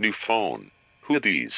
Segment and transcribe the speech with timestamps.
[0.00, 0.70] New phone.
[1.02, 1.56] Who are these?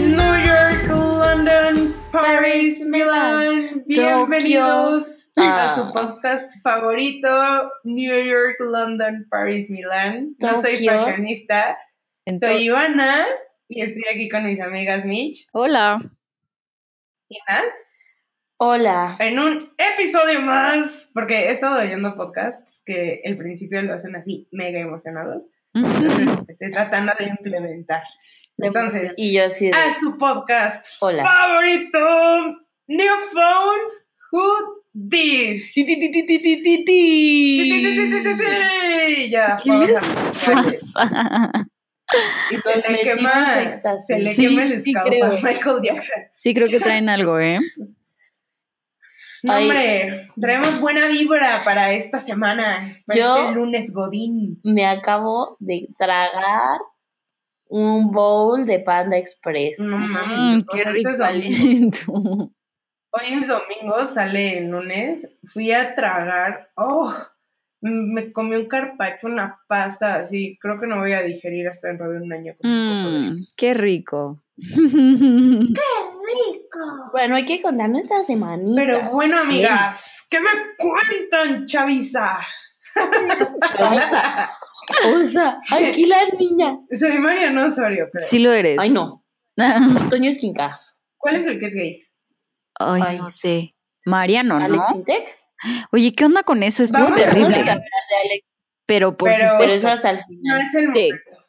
[0.00, 3.84] New York, London, Paris, Milán.
[3.86, 5.74] Bienvenidos a Ah.
[5.74, 10.34] su podcast favorito, New York, London, Paris, Milán.
[10.38, 11.78] No soy fashionista,
[12.40, 13.26] soy Ivana
[13.68, 15.98] y estoy aquí con mis amigas Mitch Hola.
[17.28, 17.64] y Nat
[18.58, 19.16] Hola.
[19.20, 24.48] en un episodio más, porque he estado oyendo podcasts que el principio lo hacen así
[24.50, 25.48] mega emocionados.
[25.74, 28.02] Entonces estoy tratando de implementar.
[28.60, 29.76] Entonces, Y yo así de.
[29.76, 31.22] a su podcast Hola.
[31.22, 31.98] favorito,
[32.88, 33.80] New Phone,
[34.32, 35.74] Who This.
[39.30, 40.78] Ya, ¿Qué vamos les a darle.
[42.50, 45.26] Y se Nos le quema, se le Sí, quema el sí escalpo creo.
[45.26, 46.22] a Michael Jackson.
[46.36, 47.58] Sí, creo que traen algo, ¿eh?
[49.42, 49.62] No, Ay.
[49.64, 54.58] hombre, traemos buena vibra para esta semana, para Yo- este lunes Godín.
[54.64, 56.80] Me acabo de tragar
[57.68, 59.78] un bowl de Panda Express.
[59.78, 61.10] No Mm, qué rico
[63.10, 65.26] Hoy es domingo, sale el lunes.
[65.46, 66.70] Fui a tragar.
[66.76, 67.14] ¡Oh!
[67.80, 70.58] Me comí un carpacho, una pasta así.
[70.60, 72.54] Creo que no voy a digerir hasta dentro de un año.
[72.60, 74.42] con un poco de- Mm, qué rico.
[74.56, 75.80] ¡Rico!
[77.12, 78.74] Bueno, hay que contar nuestras semanitas.
[78.84, 82.38] Pero bueno, amigas, ¿qué me cuentan, chaviza?
[83.76, 84.50] Chaviza.
[85.06, 86.78] O sea, aquí la niña.
[86.98, 88.24] Soy Mariano Osorio, pero.
[88.26, 88.76] Sí lo eres.
[88.78, 89.24] Ay, no.
[90.10, 90.80] Toño Esquinca.
[91.16, 92.02] ¿Cuál es el que es gay?
[92.78, 93.18] Ay, Ay.
[93.18, 93.74] no sé.
[94.04, 94.64] Mariano, ¿no?
[94.64, 95.36] Alex Intec.
[95.92, 96.82] Oye, ¿qué onda con eso?
[96.82, 97.48] Es muy Vamos a- terrible.
[97.48, 98.46] Vamos a hablar de Alex,
[98.86, 100.60] Pero por Pero- eso hasta el No final.
[100.60, 100.86] es el Sí.
[100.86, 101.44] momento.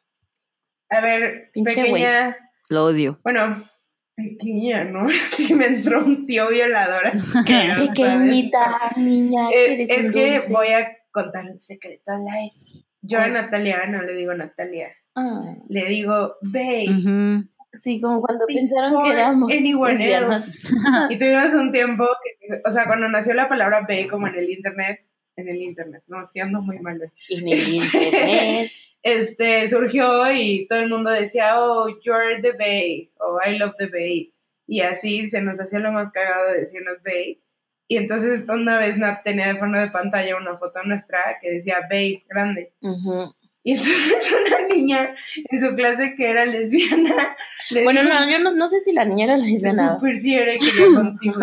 [0.89, 2.37] A ver, Pinche pequeña.
[2.69, 3.19] lo odio.
[3.23, 3.69] Bueno,
[4.15, 5.07] pequeña, ¿no?
[5.37, 7.89] Si me entró un tío violador asqueroso, ¿sabes?
[7.89, 10.49] Pequeñita niña, Eh, eres es que dulce.
[10.51, 12.55] voy a contar un secreto al aire.
[13.01, 13.27] Yo a.
[13.27, 16.85] Natalia no le digo Natalia, Ah, le digo Babe.
[16.89, 17.49] Ujú.
[17.73, 20.59] Sí, como cuando Before pensaron que éramos lesbianas.
[21.09, 24.49] Y tuvimos un tiempo que, o sea, cuando nació la palabra Babe como en el
[24.49, 26.97] internet, en el internet, no, sí ando muy mal.
[26.97, 27.09] güey.
[27.29, 28.71] En el internet.
[29.01, 33.85] Este, surgió y todo el mundo decía, oh, you're the Babe, o I love the
[33.85, 34.33] Babe.
[34.67, 37.39] Y así se nos hacía lo más cagado de decirnos Babe.
[37.87, 41.79] Y entonces una vez Nat tenía de fondo de pantalla una foto nuestra que decía
[41.89, 42.73] Babe grande.
[42.81, 43.33] Ujú.
[43.69, 47.37] Y entonces una niña en su clase que era lesbiana
[47.69, 49.95] le Bueno, dijo, no, yo no, no sé si la niña era lesbiana.
[49.95, 51.39] Súper sí era que yo contigo.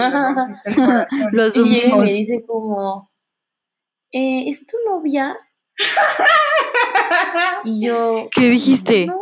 [1.30, 3.12] Los Y llega y me dice como,
[4.10, 5.36] eh, ¿es tu novia?
[7.62, 9.06] Y yo, ¿Qué dijiste?
[9.06, 9.20] no,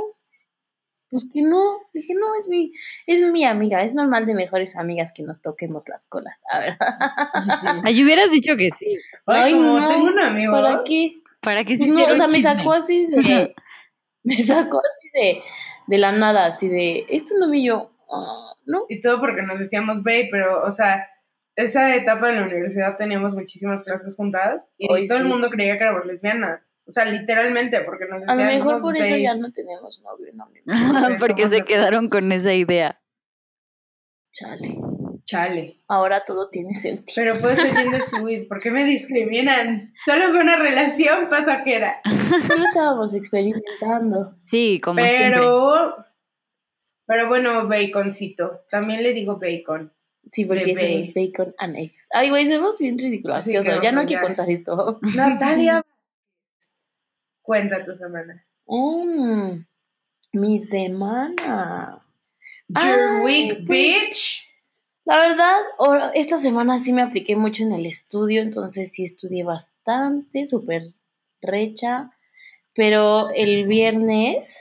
[1.11, 1.81] pues que no.
[1.93, 2.73] Dije, no, es mi,
[3.07, 3.83] es mi amiga.
[3.85, 6.39] Es normal de mejores amigas que nos toquemos las colas.
[6.51, 6.77] A ver.
[7.85, 8.97] Ay, hubieras dicho que sí.
[9.27, 10.53] Ay, Ay, como no, tengo un amigo.
[10.53, 11.21] ¿Para qué?
[11.45, 13.55] ¿Para que Pues se no, o sea, me sacó así de.
[14.27, 15.43] Me sacó así de,
[15.87, 17.05] de la nada, así de.
[17.11, 17.91] Esto no vi yo.
[18.11, 18.85] ah, ¿No?
[18.89, 21.07] Y todo porque nos decíamos babe, pero, o sea,
[21.57, 25.85] esa etapa de la universidad teníamos muchísimas clases juntas y todo el mundo creía que
[25.85, 26.63] éramos lesbianas.
[26.87, 28.47] O sea, literalmente, porque nos A lo decían.
[28.59, 29.23] mejor "Somos por eso babe".
[29.23, 30.49] ya no tenemos novio, no.
[31.19, 33.01] Porque se quedaron con esa idea.
[34.33, 34.79] Chale.
[35.25, 35.79] Chale.
[35.89, 37.15] Ahora todo tiene sentido.
[37.17, 38.47] Pero puede ser fluid.
[38.47, 39.95] ¿Por qué me discriminan?
[40.05, 42.01] Solo fue una relación pasajera.
[42.47, 44.35] Solo estábamos experimentando.
[44.45, 45.31] Sí, como siempre.
[45.31, 45.97] Pero.
[47.07, 48.61] Pero bueno, baconcito.
[48.71, 49.93] También le digo bacon.
[50.31, 52.09] Sí, porque somos bacon and eggs.
[52.11, 53.43] Ay, güey, somos bien ridículos.
[53.43, 54.99] Sí, o sea, qué ya no hay que contar esto.
[55.15, 55.85] Natalia.
[57.43, 58.43] Cuenta tu semana.
[58.67, 59.65] Mm,
[60.33, 62.03] mi semana.
[62.69, 64.54] Your Ay, week, pues, bitch.
[65.07, 65.57] La verdad,
[66.15, 70.83] esta semana sí me apliqué mucho en el estudio, entonces sí estudié bastante, súper
[71.43, 72.11] recha.
[72.75, 74.59] Pero el viernes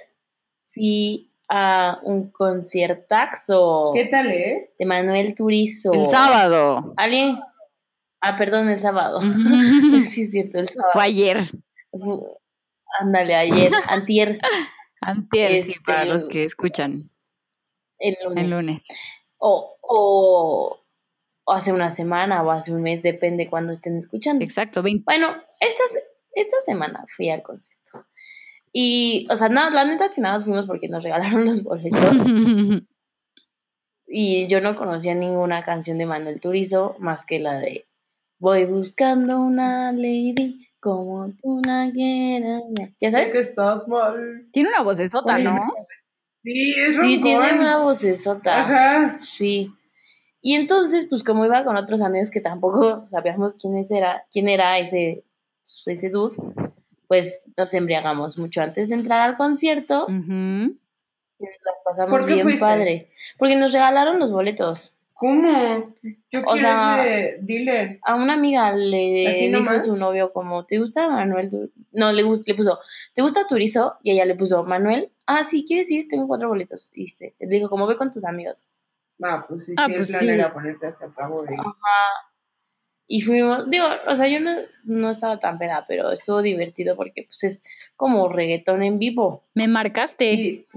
[0.71, 4.71] fui a un conciertazo ¿Qué tal, eh?
[4.77, 5.93] de Manuel Turizo.
[5.93, 6.93] El sábado.
[6.97, 7.39] ¿Alguien?
[8.21, 9.21] Ah, perdón, el sábado.
[10.09, 10.91] Sí, es cierto, el sábado.
[10.93, 11.37] Fue ayer.
[12.99, 14.39] Ándale, ayer, antier,
[15.01, 17.09] Antier, sí, Este, para los que escuchan
[17.99, 18.43] el lunes.
[18.43, 18.87] el lunes.
[19.45, 20.79] O, o,
[21.43, 24.43] o hace una semana o hace un mes, depende cuando estén escuchando.
[24.45, 25.03] Exacto, 20.
[25.03, 25.83] Bueno, esta,
[26.33, 28.05] esta semana fui al concierto.
[28.71, 31.61] Y, o sea, no, la neta es que nada más fuimos porque nos regalaron los
[31.61, 31.99] boletos.
[34.07, 37.85] y yo no conocía ninguna canción de Manuel Turizo más que la de
[38.39, 42.63] Voy buscando una lady como tú la quieras.
[42.99, 43.31] ¿Ya Sé sabes?
[43.31, 44.47] que estás mal.
[44.51, 45.59] Tiene una vocesota, Oye, ¿no?
[46.43, 48.61] Sí, es Sí, tiene una vocesota.
[48.63, 49.19] Ajá.
[49.21, 49.71] Sí.
[50.41, 54.77] Y entonces, pues como iba con otros amigos que tampoco sabíamos quién era, quién era
[54.79, 55.23] ese,
[55.85, 56.35] pues, ese dude,
[57.07, 60.11] pues nos embriagamos mucho antes de entrar al concierto Ujú.
[60.11, 62.59] y nos las pasamos ¿Por qué bien fuiste?
[62.59, 63.09] padre.
[63.37, 64.93] Porque nos regalaron los boletos.
[65.13, 65.93] ¿Cómo?
[66.31, 67.99] Yo O quiero sea- ese dealer.
[68.03, 69.85] A una amiga le ¿Así dijo nomás?
[69.85, 71.49] su novio como, ¿te gusta Manuel?
[71.49, 72.79] Tu-?" No, le, le puso,
[73.13, 73.95] ¿te gusta Turizo?
[74.03, 76.07] Y ella le puso, Manuel, ah, sí, ¿quieres ir?
[76.07, 76.91] Tengo cuatro boletos.
[76.93, 78.65] Y se, le dijo, como ve con tus amigos.
[79.21, 80.29] Ah, pues sí, Ah, sí, pues el plan sí.
[80.29, 81.55] era ponerte hasta el cabo de...
[83.05, 84.51] Y fuimos, digo, o sea, yo no,
[84.85, 87.63] no estaba tan peda, pero estuvo divertido porque pues es
[87.97, 89.43] como reggaetón en vivo.
[89.53, 90.33] Me marcaste.
[90.33, 90.67] Y,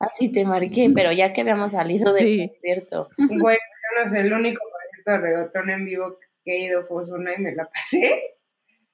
[0.00, 2.48] Así te marqué, pero ya que habíamos salido del Sí.
[2.48, 3.08] concierto.
[3.38, 7.04] güey, yo no sé, el único concierto de reggaetón en vivo que he ido fue
[7.04, 8.33] una y me la pasé.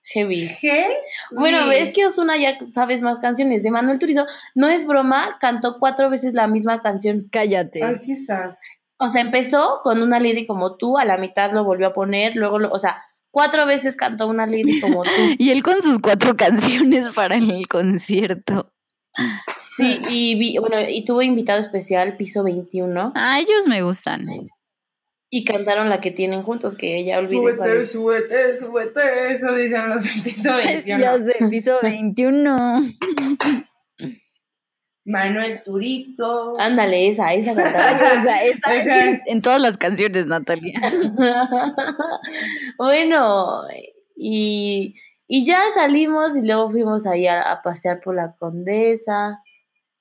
[0.04, 0.50] Heavy.
[0.60, 0.96] ¿Qué?
[1.30, 4.26] Bueno, ves que Osuna ya sabes más canciones de Manuel Turizo.
[4.54, 7.28] No es broma, cantó cuatro veces la misma canción.
[7.30, 7.82] Cállate.
[7.84, 8.56] Ay, quizás.
[8.98, 12.36] O sea, empezó con una lady como tú, a la mitad lo volvió a poner,
[12.36, 15.10] luego, lo, o sea, cuatro veces cantó una lady como tú.
[15.38, 18.72] Y él con sus cuatro canciones para el concierto.
[19.76, 24.26] Sí, y vi, bueno, y tuvo invitado especial, piso 21, Ah, ellos me gustan.
[25.32, 27.92] Y cantaron la que tienen juntos, que ya olvidé cuál Súbete, es.
[27.92, 29.34] súbete, súbete.
[29.34, 30.84] Eso dicen los episodios.
[30.84, 32.80] Ya sé, piso 21.
[35.04, 36.58] Manuel Turisto.
[36.58, 38.28] Ándale, esa, esa cantaron.
[38.28, 38.44] Ajá.
[38.44, 40.78] en, en todas las canciones, Natalia.
[42.76, 43.62] bueno,
[44.16, 44.94] y,
[45.26, 49.40] y ya salimos y luego fuimos ahí a, a pasear por la condesa.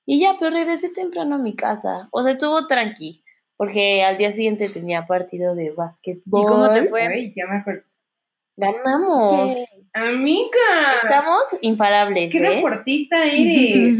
[0.06, 2.08] Y ya, pero regresé temprano a mi casa.
[2.10, 3.22] O sea, estuvo tranqui,
[3.60, 6.40] porque al día siguiente tenía partido de básquetbol.
[6.40, 7.02] ¿Y cómo te fue?
[7.06, 7.82] Ay, ya me acuerdo.
[8.56, 9.30] Ganamos.
[9.92, 10.94] Amiga.
[11.02, 12.54] Estamos imparables, ¿Qué ¿eh?
[12.56, 13.98] deportista eres?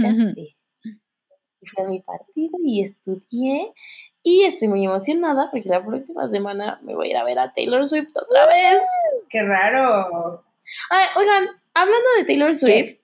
[1.75, 3.75] Fue mi partido y estudié.
[4.23, 7.53] Y estoy muy emocionada porque la próxima semana me voy a ir a ver a
[7.53, 8.83] Taylor Swift otra vez.
[9.29, 10.43] Qué raro.
[10.89, 12.97] Ay, oigan, hablando de Taylor Swift,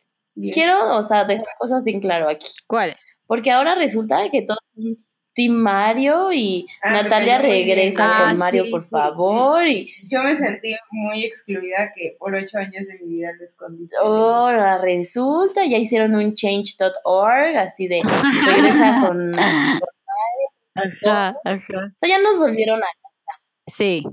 [0.55, 2.49] quiero, o sea, dejar cosas en claro aquí.
[2.67, 3.06] ¿Cuáles?
[3.26, 4.56] Porque ahora resulta que todo
[5.37, 8.71] Team Mario y Ah, Natalia regresa Ah, con Mario, sí.
[8.71, 9.65] por favor.
[9.69, 13.88] Y Yo me sentí muy excluida que por ocho años de mi vida lo escondí.
[14.00, 18.00] ahora resulta, ya hicieron un change.org, así de
[18.47, 19.33] regresa con.
[20.79, 20.79] O
[21.09, 21.93] Ajá, ajá.
[21.97, 22.87] sea, ya nos volvieron a.
[23.67, 24.05] Sí.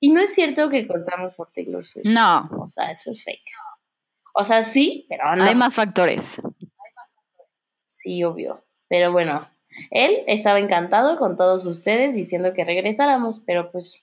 [0.00, 2.06] Y no es cierto que cortamos por Taylor Swift.
[2.06, 2.48] No.
[2.62, 3.42] O sea, eso es fake.
[4.34, 5.44] O sea, sí, pero no.
[5.44, 6.40] Hay más factores.
[7.84, 8.64] Sí, obvio.
[8.88, 9.46] Pero bueno,
[9.90, 14.02] él estaba encantado con todos ustedes diciendo que regresáramos, pero pues.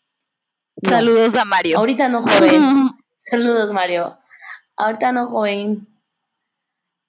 [0.82, 0.90] no.
[0.90, 1.78] Saludos a Mario.
[1.78, 2.90] Ahorita no, joven.
[3.20, 4.18] Saludos, Mario.
[4.78, 5.88] Ahorita no, joven.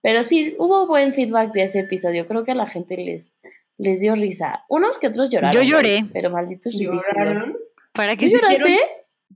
[0.03, 2.27] Pero sí, hubo buen feedback de ese episodio.
[2.29, 3.33] Creo que a la gente les,
[3.77, 4.65] les dio risa.
[4.69, 5.61] Unos que otros lloraron.
[5.61, 6.07] Yo lloré.
[6.13, 7.03] Pero malditos ridículos.
[7.09, 7.57] ¿Lloraron?
[7.93, 8.53] ¿Para ¿Tú qué hicieron?
[8.53, 8.79] lloraste?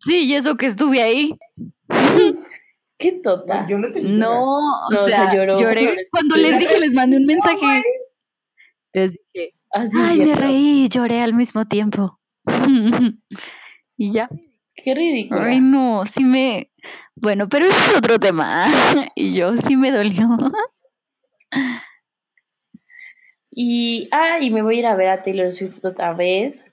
[0.00, 1.36] Sí, y eso que estuve ahí.
[2.98, 3.66] Qué tota.
[3.68, 5.58] Yo no te No, o No, o sea, sea, lloró.
[5.58, 7.82] lloré cuando les dije, les mandé un mensaje.
[8.92, 12.18] Les dije, ay, me reí y lloré al mismo tiempo.
[13.96, 14.28] y ya.
[14.74, 15.42] Qué ridículo.
[15.42, 16.70] Ay, no, sí me.
[17.14, 18.66] Bueno, pero ese es otro tema.
[19.14, 20.26] y yo sí me dolió.
[23.50, 26.64] Y, ah, y me voy a ir a ver a Taylor Swift otra vez.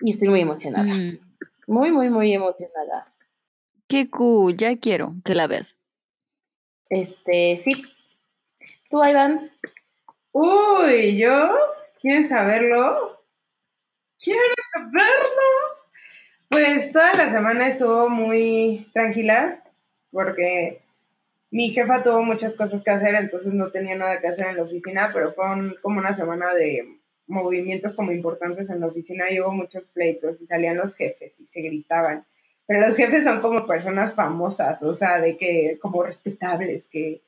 [0.00, 0.84] Y estoy muy emocionada.
[0.84, 1.18] Mm,
[1.66, 3.12] Muy, muy, muy emocionada.
[3.88, 5.78] Qué cool, ya quiero que la veas.
[6.88, 7.84] Este, sí.
[8.90, 9.50] ¿Tú, Iván?
[10.36, 11.56] Uy, ¿yo?
[12.00, 13.22] ¿Quieren saberlo?
[14.18, 15.42] ¿Quieren saberlo?
[16.48, 19.62] Pues toda la semana estuvo muy tranquila
[20.10, 20.82] porque
[21.52, 24.64] mi jefa tuvo muchas cosas que hacer, entonces no tenía nada que hacer en la
[24.64, 25.44] oficina, pero fue
[25.80, 26.98] como una semana de
[27.28, 31.46] movimientos como importantes en la oficina y hubo muchos pleitos y salían los jefes y
[31.46, 32.26] se gritaban.
[32.66, 37.22] Pero los jefes son como personas famosas, o sea, de que como respetables, que,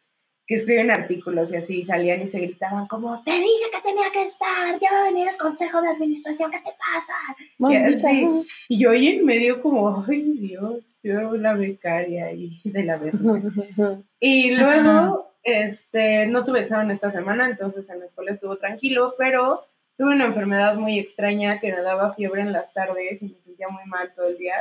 [0.47, 4.23] que escriben artículos y así salían y se gritaban como, te dije que tenía que
[4.23, 7.15] estar, ya va a venir el consejo de administración, ¿qué te pasa?
[7.59, 8.09] Maldita.
[8.09, 8.47] sí.
[8.69, 13.99] Y yo ahí en medio como, ay Dios, yo la becaria y de la verdad.
[14.21, 19.67] Y luego, este, no tuve examen esta semana, entonces en la escuela estuvo tranquilo, pero
[19.97, 23.69] tuve una enfermedad muy extraña que me daba fiebre en las tardes y me sentía
[23.69, 24.55] muy mal todo el día.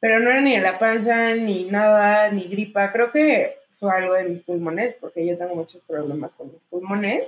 [0.00, 2.92] Pero no era ni de la panza, ni nada, ni gripa.
[2.92, 3.56] Creo que
[3.90, 7.24] algo de mis pulmones, porque yo tengo muchos problemas con mis pulmones.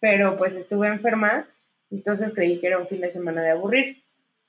[0.00, 1.46] Pero pues estuve enferma,
[1.90, 4.02] entonces creí que era un fin de semana de aburrir.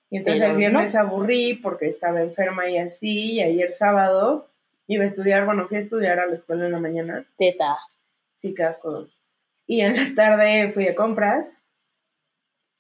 [0.10, 1.00] Y entonces Pero el viernes no.
[1.00, 4.48] aburrí porque estaba enferma y así, y ayer sábado
[4.88, 7.78] iba a estudiar, bueno, fui a estudiar a la escuela en la mañana, Teta.
[8.38, 9.08] sí, qué asco.
[9.66, 11.48] Y en la tarde fui de compras,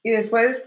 [0.03, 0.61] y después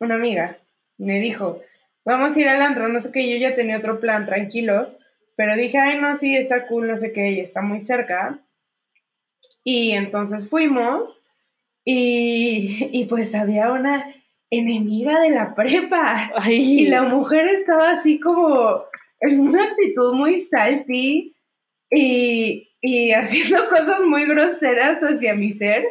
[0.00, 0.58] una amiga
[0.98, 1.60] me dijo,
[2.04, 4.90] vamos a ir al antro, no sé qué, yo ya tenía otro plan, tranquilo,
[5.36, 8.38] pero dije, ay, no, sí, está cool, no sé qué, y está muy cerca.
[9.64, 11.22] Y entonces fuimos,
[11.84, 14.14] y, y pues había una
[14.50, 16.30] enemiga de la prepa.
[16.36, 18.84] Ay, Y la mujer estaba así como
[19.20, 21.34] en una actitud muy salty
[21.90, 25.86] y, y haciendo cosas muy groseras hacia mi ser,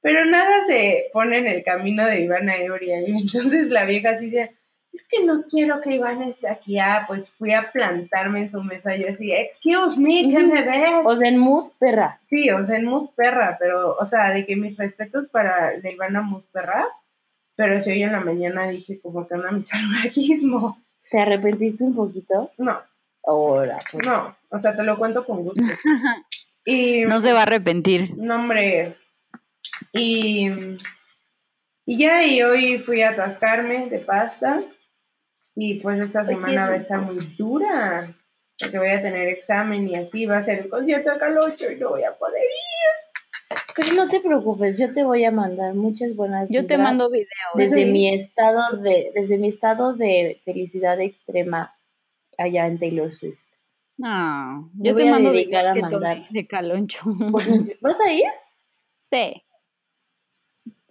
[0.00, 3.00] pero nada se pone en el camino de Ivana Euria.
[3.00, 4.50] Y entonces la vieja así de,
[4.94, 6.78] es que no quiero que Ivana esté aquí.
[6.78, 10.90] Ah, pues fui a plantarme en su mesa y así, excuse me, ¿qué me ves?
[11.04, 12.20] O sea, en mood, perra.
[12.26, 15.90] Sí, o sea, en Mood Perra, pero, o sea, de que mis respetos para la
[15.90, 16.86] Ivana Mood Perra,
[17.56, 20.78] pero si hoy en la mañana dije como que anda mi salvajismo.
[21.10, 22.50] ¿Te arrepentiste un poquito?
[22.58, 22.80] No,
[23.26, 24.06] Ahora, pues.
[24.06, 25.62] no, o sea, te lo cuento con gusto.
[26.66, 28.16] Y, No se va a arrepentir.
[28.16, 28.96] no, hombre,
[29.92, 30.48] y,
[31.84, 34.62] y ya, y hoy fui a atascarme de pasta,
[35.56, 38.14] y pues esta semana va a estar muy dura,
[38.58, 41.76] porque voy a tener examen y así va a ser el concierto de Calocho y
[41.76, 43.58] no voy a poder ir.
[43.76, 47.28] Pero no te preocupes, yo te voy a mandar muchas buenas Yo te mando videos.
[47.54, 47.90] desde Sí.
[47.90, 51.74] mi estado de desde mi estado de felicidad extrema
[52.38, 53.38] allá en Taylor Swift.
[54.02, 56.28] Ah, Me yo voy te a mando dedicar videos a que tomé mandar.
[56.30, 57.00] de caloncho.
[57.30, 58.24] Pues, ¿Vas a ir?
[59.12, 59.42] Sí.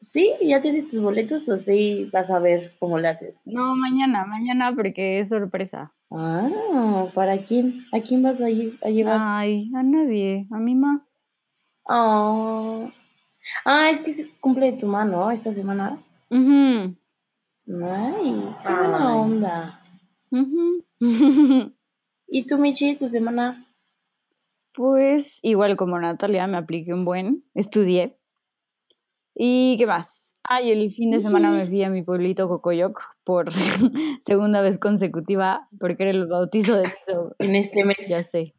[0.04, 0.34] ¿Sí?
[0.42, 3.36] ¿Ya tienes tus boletos o sí vas a ver cómo lo haces?
[3.46, 5.94] No, mañana, mañana porque es sorpresa.
[6.12, 7.86] Ah, ¿para quién?
[7.94, 9.18] ¿A quién vas a ir a llevar?
[9.20, 11.06] Ay, a nadie, a mi ma.
[11.88, 12.90] Ah,
[13.66, 15.98] ah, es que se cumple tu mano esta semana.
[16.30, 16.96] Ujú,
[17.86, 19.20] Ay, qué buena Ay.
[19.20, 19.82] onda.
[20.32, 20.84] ujú.
[22.28, 23.66] ¿Y tú, Michi, tu semana?
[24.74, 28.18] Pues igual como Natalia me apliqué un buen, estudié.
[29.36, 30.36] ¿Y qué más?
[30.44, 33.50] Ay, el fin de semana me fui a mi pueblito Cocoyoc por
[34.26, 37.36] segunda vez consecutiva porque era el bautizo de mi sobrino.
[37.40, 37.98] En este mes.
[38.10, 38.54] Ya sé.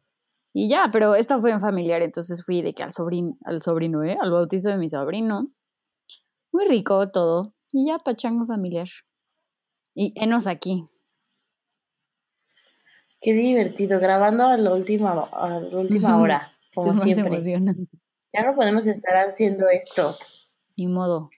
[0.51, 4.03] Y ya, pero esta fue en familiar, entonces fui de que al sobrino, al sobrino,
[4.03, 4.17] ¿eh?
[4.19, 5.51] Al bautizo de mi sobrino.
[6.51, 7.53] Muy rico todo.
[7.73, 8.87] Y ya, pachango familiar.
[9.93, 10.89] Y enos aquí.
[13.21, 17.33] Qué divertido, grabando a la última, a la última hora, como es más siempre.
[17.33, 17.87] emocionante.
[18.33, 20.11] Ya no podemos estar haciendo esto.
[20.77, 21.29] Ni modo.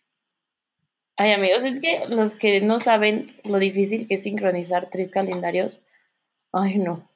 [1.16, 5.82] Ay, amigos, es que los que no saben lo difícil que es sincronizar tres calendarios,
[6.52, 7.10] ay, no.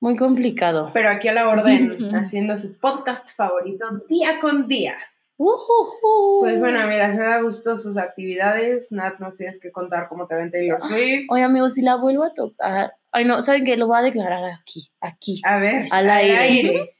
[0.00, 0.90] Muy complicado.
[0.92, 4.96] Pero aquí a la orden, haciendo su podcast favorito día con día.
[5.36, 6.40] Ujujú.
[6.40, 8.92] Pues bueno, amigas, me da gusto sus actividades.
[8.92, 11.26] Nat, nos tienes que contar cómo te ven Taylor Swift.
[11.30, 12.94] Oye, amigos, si la vuelvo a tocar.
[13.10, 13.76] Ay, no, ¿saben qué?
[13.76, 15.40] Lo voy a declarar aquí, aquí.
[15.44, 16.96] A ver, Al aire.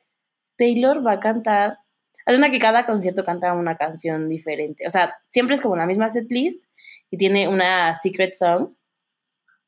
[0.57, 1.79] Taylor va a cantar.
[2.27, 4.87] Una que cada concierto canta una canción diferente.
[4.87, 6.63] O sea, siempre es como la misma setlist
[7.11, 8.71] y tiene una secret song.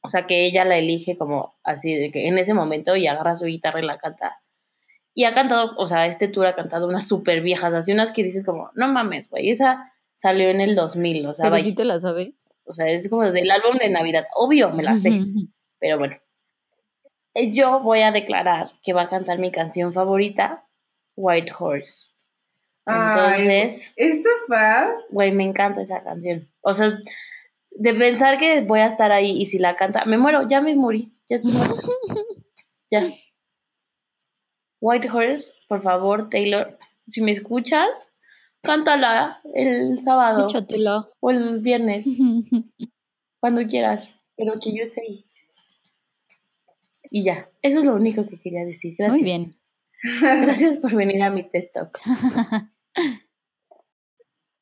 [0.01, 3.37] O sea, que ella la elige como así, de que en ese momento y agarra
[3.37, 4.41] su guitarra y la canta.
[5.15, 8.23] Y ha cantado, o sea, este tour ha cantado unas súper viejas, así unas que
[8.23, 11.85] dices como, no mames, güey, esa salió en el 2000, o sea, Pero sí te
[11.85, 12.45] la sabes.
[12.65, 14.27] o sea, es como del álbum de Navidad.
[14.35, 15.11] Obvio, me la sé.
[15.79, 16.17] Pero bueno,
[17.35, 20.65] Eh, yo voy a declarar que va a cantar mi canción favorita,
[21.17, 22.16] White Horse.
[22.87, 24.95] Entonces, ¿Esto fab?
[25.11, 26.49] güey, me encanta esa canción.
[26.61, 26.99] O sea,
[27.71, 30.75] de pensar que voy a estar ahí y si la canta, me muero, ya me
[30.77, 31.75] morí, ya estoy muerta.
[32.91, 33.09] ya.
[34.81, 36.79] White Horse, por favor, Taylor,
[37.11, 37.89] si me escuchas,
[38.63, 41.09] cántala el sábado Échatela.
[41.19, 42.07] o el viernes,
[43.41, 45.25] cuando quieras, pero que yo esté ahí.
[47.11, 48.95] Y ya, eso es lo único que quería decir.
[48.99, 49.13] Gracias.
[49.13, 49.57] Muy bien.
[50.21, 51.99] Gracias por venir a mi TED Talk.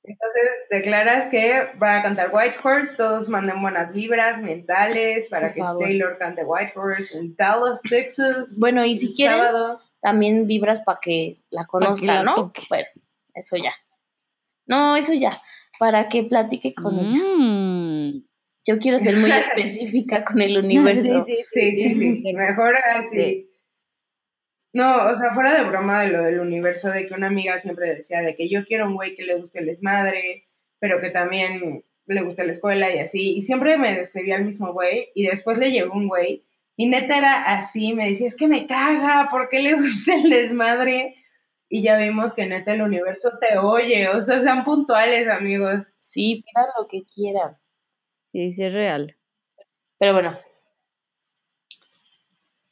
[0.06, 5.54] Entonces declaras que va a cantar White Horse, todos manden buenas vibras mentales para Por
[5.54, 5.82] que favor.
[5.82, 8.54] Taylor cante White Horse en Dallas, Texas.
[8.58, 9.80] Bueno, y si quieren, sábado.
[10.02, 12.34] también vibras para que la conozcan, la ¿no?
[12.34, 12.66] toques.
[12.68, 12.86] Bueno,
[13.32, 13.72] eso ya.
[14.66, 15.30] No, eso ya.
[15.78, 17.18] Para que platique con ella.
[17.38, 18.24] Mm.
[18.66, 21.24] Yo quiero ser muy específica con el universo.
[21.24, 22.32] Sí, sí, sí.
[22.34, 23.50] Mejor así.
[24.74, 27.94] No, o sea, fuera de broma de lo del universo, de que una amiga siempre
[27.94, 30.48] decía de que yo quiero un güey que le guste el desmadre,
[30.80, 33.36] pero que también le guste la escuela y así.
[33.36, 36.44] Y siempre me describía al mismo güey, y después le llegó un güey,
[36.76, 40.28] y neta era así, me decía, es que me caga, ¿por qué le gusta el
[40.28, 41.14] desmadre?
[41.68, 45.82] Y ya vimos que neta el universo te oye, o sea, sean puntuales, amigos.
[46.00, 47.56] Sí, pidan lo que quieran.
[48.32, 49.16] Sí, sí es real.
[49.98, 50.36] Pero bueno,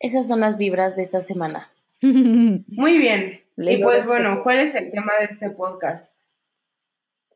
[0.01, 1.72] esas son las vibras de esta semana.
[2.67, 3.41] Muy bien.
[3.57, 6.17] Y pues bueno, ¿cuál es el tema de este podcast?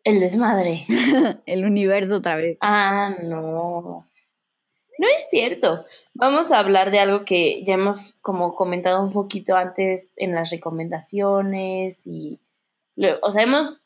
[0.03, 0.87] El desmadre.
[1.47, 2.59] El universo otra vez.
[2.61, 4.09] Ah, no.
[4.99, 5.85] No es cierto.
[6.15, 10.51] Vamos a hablar de algo que ya hemos como comentado un poquito antes en las
[10.51, 12.41] recomendaciones y,
[13.23, 13.85] o sea, hemos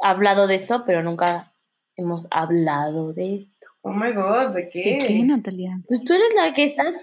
[0.00, 1.52] hablado de esto, pero nunca
[1.96, 3.66] hemos hablado de esto.
[3.82, 4.98] Oh my god, ¿de qué?
[4.98, 5.78] ¿De qué, Natalia?
[5.86, 6.94] Pues tú eres la que estás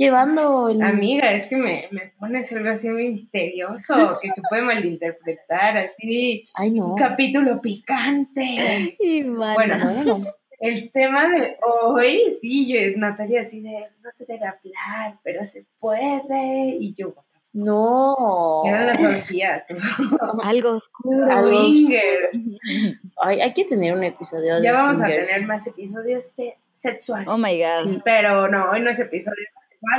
[0.00, 0.80] llevando el...
[0.80, 6.46] Amiga, es que me, me pones algo así muy misterioso, que se puede malinterpretar, así.
[6.54, 6.92] Ay, no.
[6.92, 8.96] Un capítulo picante.
[8.98, 10.26] Y Bueno, No, no, no.
[10.58, 15.64] El tema de hoy, sí, yo, Natalia, así de, no se debe hablar, pero se
[15.78, 16.76] puede.
[16.78, 17.14] Y yo,
[17.52, 18.62] No.
[18.66, 19.66] eran las orgías.
[20.42, 21.26] Algo oscuro.
[21.42, 22.30] Swinger.
[23.22, 27.24] Ay, hay que tener un episodio de Ya vamos a tener más episodios de sexual.
[27.26, 27.84] Oh my god.
[27.84, 28.00] Sí.
[28.04, 29.44] Pero no, hoy no es episodio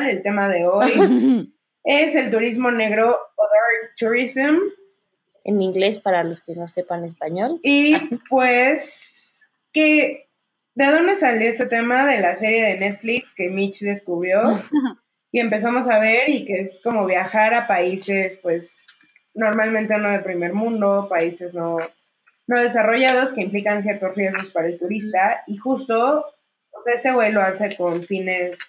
[0.08, 0.92] El tema de hoy
[1.84, 4.58] es el turismo negro o dark tourism.
[5.44, 7.60] En inglés para los que no sepan español.
[7.64, 7.96] Y
[8.30, 9.36] pues,
[9.72, 10.30] que
[10.76, 14.62] ¿de dónde salió este tema de la serie de Netflix que Mitch descubrió?
[15.32, 18.86] y empezamos a ver y que es como viajar a países, pues,
[19.34, 21.78] normalmente no de primer mundo, países no,
[22.48, 25.44] no desarrollados que implican ciertos riesgos para el turista.
[25.48, 26.26] Y justo,
[26.72, 28.60] o sea, este güey lo hace con fines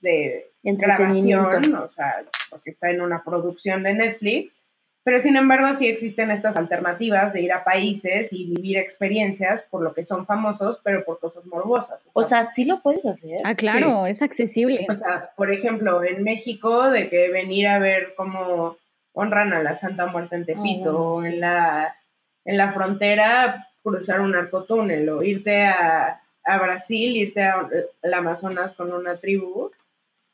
[0.00, 0.51] de.
[0.62, 4.58] Grabación, o sea, porque está en una producción de Netflix,
[5.04, 9.82] pero sin embargo sí existen estas alternativas de ir a países y vivir experiencias por
[9.82, 12.00] lo que son famosos, pero por cosas morbosas.
[12.12, 13.40] O sea, sí lo puedes hacer.
[13.44, 14.86] Ah, claro, es accesible.
[14.88, 18.76] o sea, por ejemplo, en México, de que venir a ver cómo
[19.12, 21.96] honran a la Santa Muerte en Tepito, Oh, o en la,
[22.44, 27.68] en la frontera cruzar un narcotúnel, o irte a, a Brasil, irte a-
[28.04, 29.72] al Amazonas con una tribu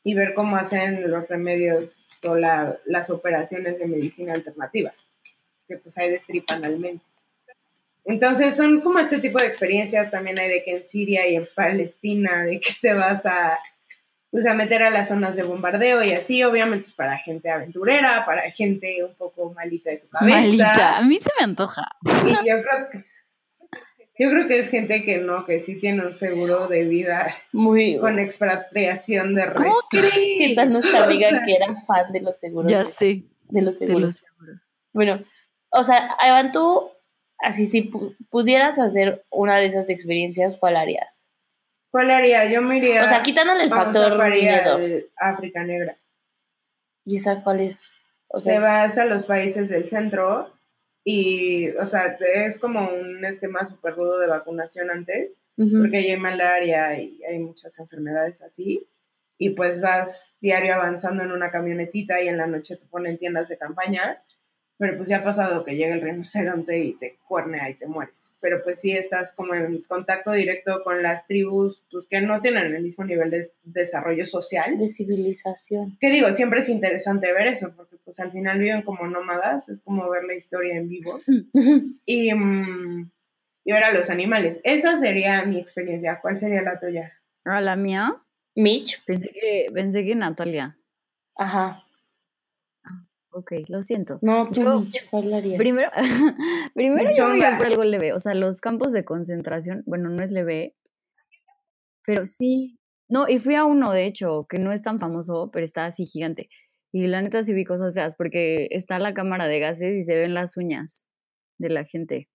[0.03, 1.85] y ver cómo hacen los remedios
[2.23, 4.93] o la- las operaciones de medicina alternativa,
[5.67, 7.03] que pues ahí destripan al mente.
[8.05, 11.47] Entonces son como este tipo de experiencias, también hay de que en Siria y en
[11.53, 13.59] Palestina, de que te vas a,
[14.31, 18.25] pues, a meter a las zonas de bombardeo y así, obviamente es para gente aventurera,
[18.25, 20.37] para gente un poco malita de su cabeza.
[20.39, 20.97] Malita.
[20.97, 21.83] A mí se me antoja.
[22.03, 23.05] Y yo creo que
[24.19, 27.97] yo creo que es gente que no, que sí tiene un seguro de vida Muy.
[27.97, 29.87] con expatriación de ¿Cómo restos.
[29.89, 30.13] crees?
[30.37, 32.71] ¿Qué tal nuestra O amiga sea- que era fan de los seguros?
[32.71, 33.23] Ya sé.
[33.49, 34.01] De los De seguros.
[34.07, 34.71] los seguros.
[34.93, 35.23] Bueno,
[35.71, 36.89] o sea, Iván, tú,
[37.39, 41.07] así si pu- pudieras hacer una de esas experiencias, ¿cuál harías?
[41.91, 42.45] ¿Cuál haría?
[42.45, 44.79] Yo me iría O sea, quitándole el factor miedo.
[45.17, 45.97] África Negra.
[47.05, 47.91] ¿Y esa cuál es?
[48.27, 50.53] O te vas a los países del centro
[51.11, 55.79] y, o sea, es como un esquema súper rudo de vacunación antes, ujú.
[55.81, 58.87] porque ahí hay malaria y hay muchas enfermedades así.
[59.39, 63.49] Y pues vas diario avanzando en una camionetita y en la noche te ponen tiendas
[63.49, 64.21] de campaña.
[64.79, 68.33] Pero pues ya ha pasado que llega el rinoceronte y te cuernea y te mueres.
[68.39, 72.73] Pero pues sí estás como en contacto directo con las tribus pues que no tienen
[72.73, 74.77] el mismo nivel de desarrollo social.
[74.77, 75.97] de civilización.
[75.99, 79.81] Que digo, siempre es interesante ver eso, porque pues al final viven como nómadas, es
[79.81, 81.19] como ver la historia en vivo
[82.05, 83.11] y, mm,
[83.65, 84.61] y ver a los animales.
[84.63, 86.19] Esa sería mi experiencia.
[86.21, 87.11] ¿Cuál sería la tuya?
[87.43, 88.15] ¿A la mía?
[88.55, 90.77] Mitch, Pensé que, pensé que Natalia.
[91.35, 91.83] ajá.
[93.39, 94.19] Ok, lo siento.
[94.21, 95.57] No, tú, Yo- ¿cuál harías?
[95.57, 95.89] Primero,
[96.75, 97.57] primero yo Chonga.
[97.57, 98.11] por algo leve.
[98.11, 100.75] O sea, los campos de concentración, bueno, no es leve,
[102.05, 102.77] pero sí.
[103.07, 106.05] No, y fui a uno, de hecho, que no es tan famoso, pero está así
[106.05, 106.49] gigante.
[106.91, 110.15] Y la neta sí vi cosas feas, porque está la cámara de gases y se
[110.15, 111.07] ven las uñas
[111.57, 112.27] de la gente.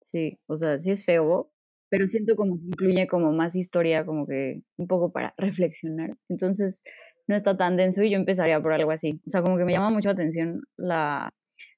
[0.00, 1.52] Sí, o sea, sí es feo,
[1.88, 6.16] pero siento como que incluye como más historia, como que un poco para reflexionar.
[6.28, 6.82] Entonces,
[7.26, 9.20] no está tan denso y yo empezaría por algo así.
[9.26, 11.32] O sea, como que me llama mucho la atención la,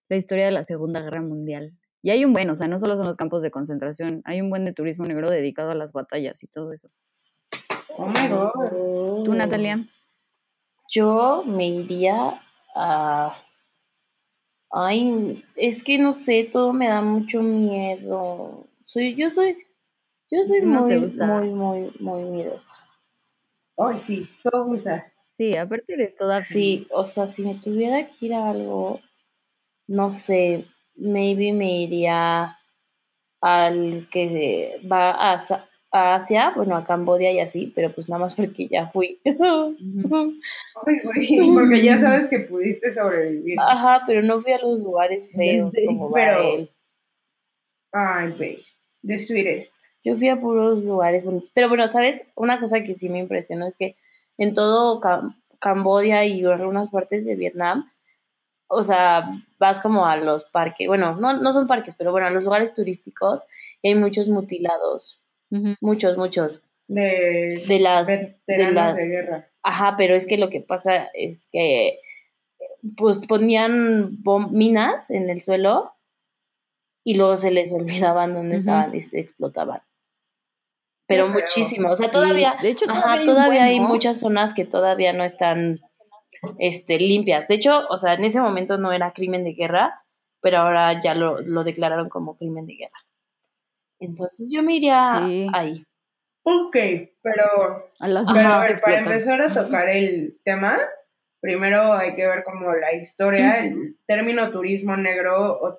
[0.09, 1.72] la historia de la Segunda Guerra Mundial.
[2.02, 4.50] Y hay un buen, o sea, no solo son los campos de concentración, hay un
[4.50, 6.88] buen de turismo negro dedicado a las batallas y todo eso.
[7.96, 9.24] Oh my god.
[9.24, 9.85] ¿Tú, Natalia?
[10.92, 12.40] Yo me iría
[12.74, 13.42] a...
[14.70, 18.66] Ay, es que no sé, todo me da mucho miedo.
[18.85, 19.56] Soy, yo soy,
[20.30, 21.26] yo soy No muy, gusta.
[21.26, 22.74] muy, muy, muy miedosa.
[23.78, 25.12] Ay, sí, todo usa.
[25.37, 29.01] Sí, aparte eres toda Sí, o sea, si me tuviera que ir a algo,
[29.87, 32.57] no sé, maybe me iría
[33.42, 35.38] al que se va a,
[35.92, 39.20] a Asia, bueno, a Cambodia y así, pero pues nada más porque ya fui.
[39.25, 43.59] Ay, güey, porque ya sabes que pudiste sobrevivir.
[43.61, 46.66] Ajá, pero no fui a los lugares feos Sí, como pero-.
[47.92, 48.64] Ay, babe,
[49.07, 49.72] the sweetest.
[50.03, 51.51] Yo fui a puros lugares bonitos.
[51.55, 52.27] Pero bueno, ¿sabes?
[52.37, 53.96] Una cosa que sí me impresionó es que
[54.38, 57.90] en todo Cam- Camboya y algunas partes de Vietnam,
[58.68, 62.31] o sea, vas como a los parques, bueno, no, no son parques, pero bueno, a
[62.31, 63.42] los lugares turísticos
[63.83, 65.20] y hay muchos mutilados,
[65.81, 66.62] muchos, muchos.
[66.88, 69.49] De, De las- veteranos de las- de guerra.
[69.62, 71.99] Ajá, pero es que lo que pasa es que
[72.96, 74.18] pues ponían
[74.53, 75.92] minas en el suelo
[77.05, 79.81] y luego se les olvidaban dónde estaban y se explotaban.
[81.09, 83.88] Pero muchísimo, o sea, Sí, todavía, de hecho, ajá, todavía hay todavía buen, hay ¿no?
[83.88, 85.81] muchas zonas que todavía no están
[86.59, 87.47] este, limpias.
[87.49, 90.03] De hecho, o sea, en ese momento no era crimen de guerra,
[90.40, 92.99] pero ahora ya lo, lo declararon como crimen de guerra.
[94.01, 95.47] Entonces yo me iría Sí.
[95.53, 95.85] ahí.
[96.42, 96.77] Ok,
[97.23, 100.79] pero, A las pero a minas ver, para empezar a tocar el tema,
[101.40, 105.75] primero hay que ver como la historia, el término turismo negro o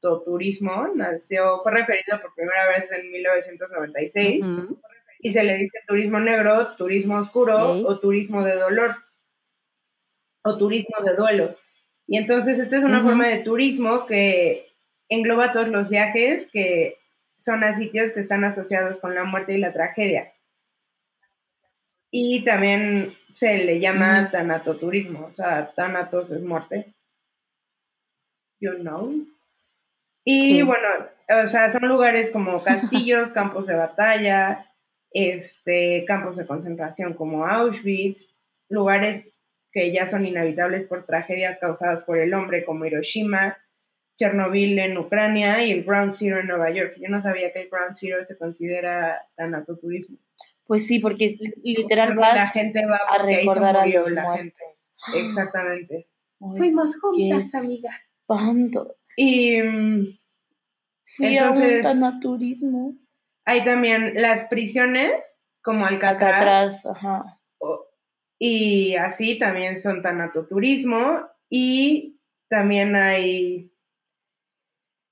[0.00, 4.80] tanatoturismo nació, fue referido por primera vez en 1996 Ujú.
[5.20, 8.96] y se le dice turismo negro, turismo oscuro o turismo de dolor
[10.44, 11.56] o turismo de duelo.
[12.06, 14.68] Y entonces esta es una forma de turismo que
[15.08, 16.96] engloba todos los viajes que
[17.36, 20.32] son a sitios que están asociados con la muerte y la tragedia.
[22.10, 24.30] Y también se le llama Ujú.
[24.32, 26.94] tanatoturismo, o sea, tanatos es muerte.
[28.60, 29.26] You know.
[30.30, 30.62] Y Sí.
[30.62, 30.88] bueno,
[31.44, 32.62] o sea, son lugares como
[33.06, 34.66] castillos, campos de batalla,
[35.10, 38.28] este, campos de concentración como Auschwitz,
[38.68, 39.24] lugares
[39.72, 43.56] que ya son inhabitables por tragedias causadas por el hombre como Hiroshima,
[44.18, 46.96] Chernobyl en Ucrania y el Ground Zero en Nueva York.
[47.00, 50.18] Yo no sabía que el Ground Zero se considera tanatoturismo.
[50.66, 53.80] Pues sí, porque li- literal vas la gente va a porque ahí se recordar a
[53.84, 54.36] murió los la muertos.
[54.36, 55.26] gente.
[55.26, 56.08] Exactamente.
[56.40, 57.90] Ay, Fuimos juntas, amiga.
[58.20, 58.96] espanto.
[59.16, 60.17] Y
[61.16, 62.94] Fui a Entonces- un tanaturismo.
[63.44, 67.40] hay también las prisiones, como Alcatraz, Acá atrás, ajá.
[68.38, 71.26] y así también son tanatoturismo.
[71.50, 73.72] Y también hay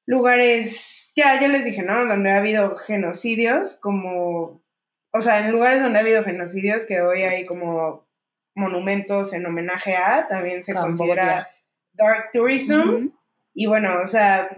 [0.06, 2.04] lugares, ya, ya les dije, ¿no?
[2.06, 4.62] Donde ha habido genocidios, como,
[5.12, 8.06] o sea, en lugares donde ha habido genocidios, que hoy hay como
[8.54, 11.48] monumentos en homenaje a, también se considera
[11.94, 13.08] dark tourism.
[13.54, 14.48] Y bueno, o sea,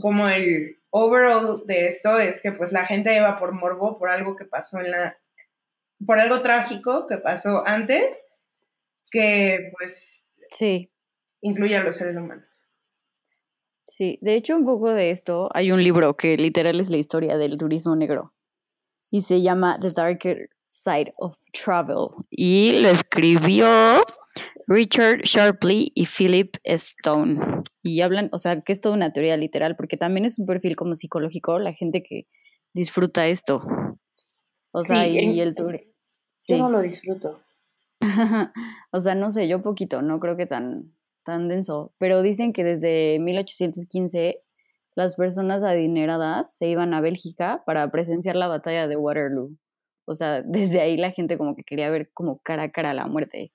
[0.00, 4.36] Como el overall de esto es que pues la gente iba por morbo, por algo
[4.36, 5.18] que pasó en la,
[6.06, 8.18] por algo trágico que pasó antes,
[9.10, 10.90] que pues Sí,
[11.40, 12.44] incluye a los seres humanos.
[13.84, 14.18] sí.
[14.22, 17.56] De hecho, un poco de esto, hay un libro que literal es la historia del
[17.58, 18.34] turismo negro
[19.10, 23.66] y se llama The Darker Side of Travel y lo escribió
[24.68, 27.62] Richard Sharpley y Philip Stone.
[27.82, 30.76] Y hablan, o sea, que es toda una teoría literal, porque también es un perfil
[30.76, 32.26] como psicológico, la gente que
[32.74, 33.62] disfruta esto.
[34.72, 35.90] O sea, Sí, y el turismo.
[36.48, 37.40] Yo no lo disfruto.
[38.92, 40.92] o sea, no sé, yo poquito, no creo que tan,
[41.24, 44.42] tan denso, pero dicen que desde 1815
[44.94, 49.56] las personas adineradas se iban a Bélgica para presenciar la batalla de Waterloo.
[50.04, 53.06] O sea, desde ahí la gente como que quería ver como cara a cara la
[53.06, 53.52] muerte.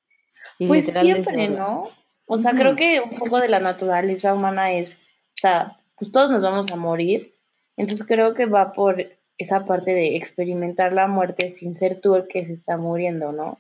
[0.60, 1.90] Pues siempre, ¿no?
[2.26, 6.30] O sea, creo que un poco de la naturaleza humana es, o sea, pues todos
[6.32, 7.34] nos vamos a morir.
[7.76, 9.04] Entonces creo que va por
[9.38, 13.58] esa parte de experimentar la muerte sin ser tú el que se está muriendo, ¿no?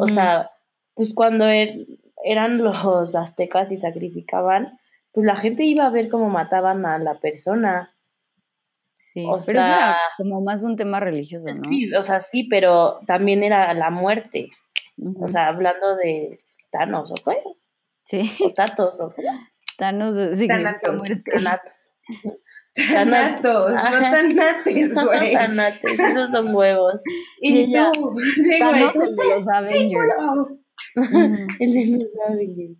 [0.00, 0.50] O sea,
[0.94, 1.86] pues cuando er-
[2.24, 2.74] eran los
[3.14, 4.78] aztecas y sacrificaban,
[5.12, 7.92] pues la gente iba a ver cómo mataban a la persona.
[8.94, 11.68] sí, o pero eso era sea, como más un tema religioso, ¿no?
[11.68, 14.50] Sí, o sea, sí, pero también era la muerte.
[14.98, 15.24] Ujú.
[15.24, 17.38] O sea, hablando de Thanos, ¿o qué?
[18.04, 19.22] sí, O Tatos, ¿o qué?
[19.78, 21.08] Thanos significa Tanatos.
[21.34, 21.96] Tanatos.
[22.74, 24.94] Tanatos, no tanates, güey.
[24.94, 26.94] son tanates, esos son huevos.
[27.40, 28.58] Y Y ella- tú, sí, güey.
[28.60, 30.14] Thanos, el de los Avengers.
[31.58, 32.78] El de los Avengers.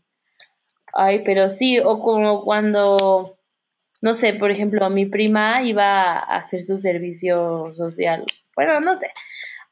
[0.94, 3.38] Ay, pero sí, o como cuando,
[4.02, 9.06] no sé, por ejemplo, mi prima iba a hacer su servicio social, bueno, no sé,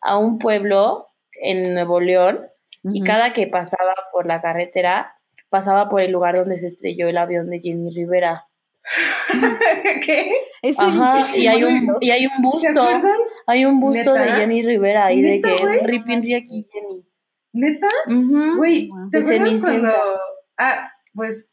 [0.01, 1.09] a un pueblo
[1.43, 2.47] en Nuevo León
[2.83, 5.15] y cada que pasaba por la carretera,
[5.49, 8.47] pasaba por el lugar donde se estrelló el avión de Jenny Rivera.
[10.05, 10.33] ¿Qué?
[10.79, 12.89] Ajá, y hay un, y hay un ¿Se busto,
[13.47, 14.31] hay un busto de.
[14.33, 15.81] Jenny Rivera ahí de ¿Neta, que güey?
[15.85, 17.05] Ripin aquí Jenny.
[17.53, 17.89] ¿Neta?
[18.57, 19.11] Güey, Wow.
[19.11, 19.67] ¿te De acuerdas Cenicienta.
[19.93, 20.21] cuando...
[20.57, 21.49] Ah, pues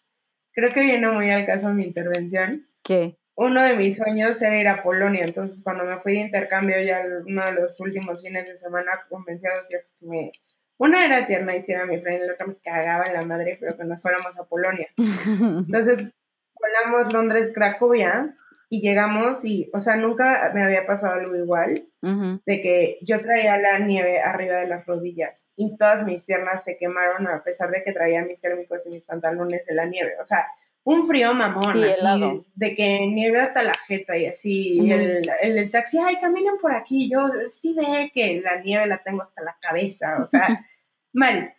[0.53, 2.67] creo que viene muy al caso mi intervención.
[2.83, 3.17] ¿Qué?
[3.39, 7.03] Uno de mis sueños era ir a Polonia, entonces cuando me fui de intercambio ya
[7.23, 10.31] uno de los últimos fines de semana convencí a dos viejos que me...
[10.79, 13.77] Una era tierna y era mi friend, la otra me cagaba en la madre, pero
[13.77, 14.87] que nos fuéramos a Polonia.
[14.97, 16.11] Entonces
[16.59, 18.35] volamos Londres-Cracovia
[18.69, 23.59] y llegamos y, o sea, nunca me había pasado algo igual, de que yo traía
[23.59, 27.83] la nieve arriba de las rodillas y todas mis piernas se quemaron a pesar de
[27.83, 30.13] que traía mis térmicos y mis pantalones de la nieve.
[30.21, 30.47] O sea,
[30.87, 34.89] un frío mamón, Sí, así, de que nieve hasta la jeta y así.
[34.89, 37.09] el, el, del taxi, ay, caminen por aquí.
[37.11, 40.65] Yo sí ve que la nieve la tengo hasta la cabeza, o sea,
[41.13, 41.53] mal.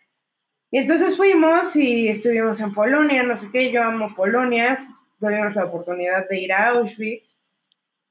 [0.71, 4.87] Y entonces fuimos y estuvimos en Polonia, no sé qué, yo amo Polonia,
[5.19, 7.39] tuvimos la oportunidad de ir a Auschwitz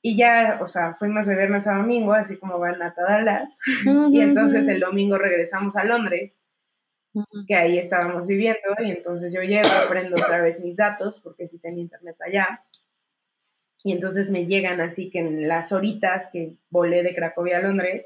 [0.01, 3.59] y ya, o sea, fuimos de viernes a domingo, así como van a Dallas,
[4.09, 6.38] y entonces el domingo regresamos a Londres,
[7.47, 11.59] Que ahí estábamos viviendo, y entonces yo llego, prendo otra vez mis datos, porque sí
[11.59, 12.63] tenía internet allá,
[13.83, 18.05] y entonces me llegan así que en las horitas que volé de Cracovia a Londres,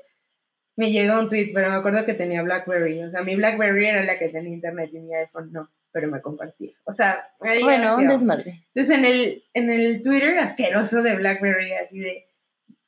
[0.76, 4.04] me llega un tweet, pero me acuerdo que tenía BlackBerry, o sea, mi BlackBerry era
[4.04, 6.72] la que tenía internet y mi iPhone no, pero me compartía.
[6.84, 8.64] O sea, ahí Bueno, un desmadre.
[8.74, 12.26] entonces en el, en el Twitter asqueroso de BlackBerry, así de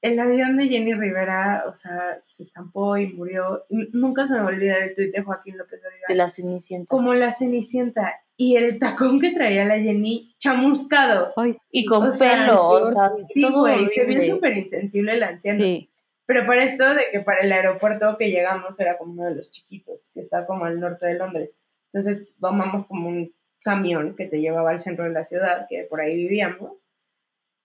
[0.04, 3.64] el avión de Jenny Rivera, o sea, se estampó y murió.
[3.70, 6.90] Nunca se me va a olvidar el tweet de Joaquín López De la Cenicienta.
[6.90, 11.32] Como la cenicienta y el tacón que traía la Jenny chamuscado.
[11.36, 11.60] Ay, sí.
[11.70, 14.30] Y con O sea, pelo, o sea, Sí, güey, se horrible.
[14.30, 15.58] súper insensible la anciana.
[15.58, 15.88] Sí.
[16.26, 19.50] Pero para esto de que para el aeropuerto que llegamos era como uno de los
[19.50, 21.56] chiquitos, que está como al norte de Londres.
[21.94, 26.02] Entonces tomamos como un camión que te llevaba al centro de la ciudad, que por
[26.02, 26.72] ahí vivíamos.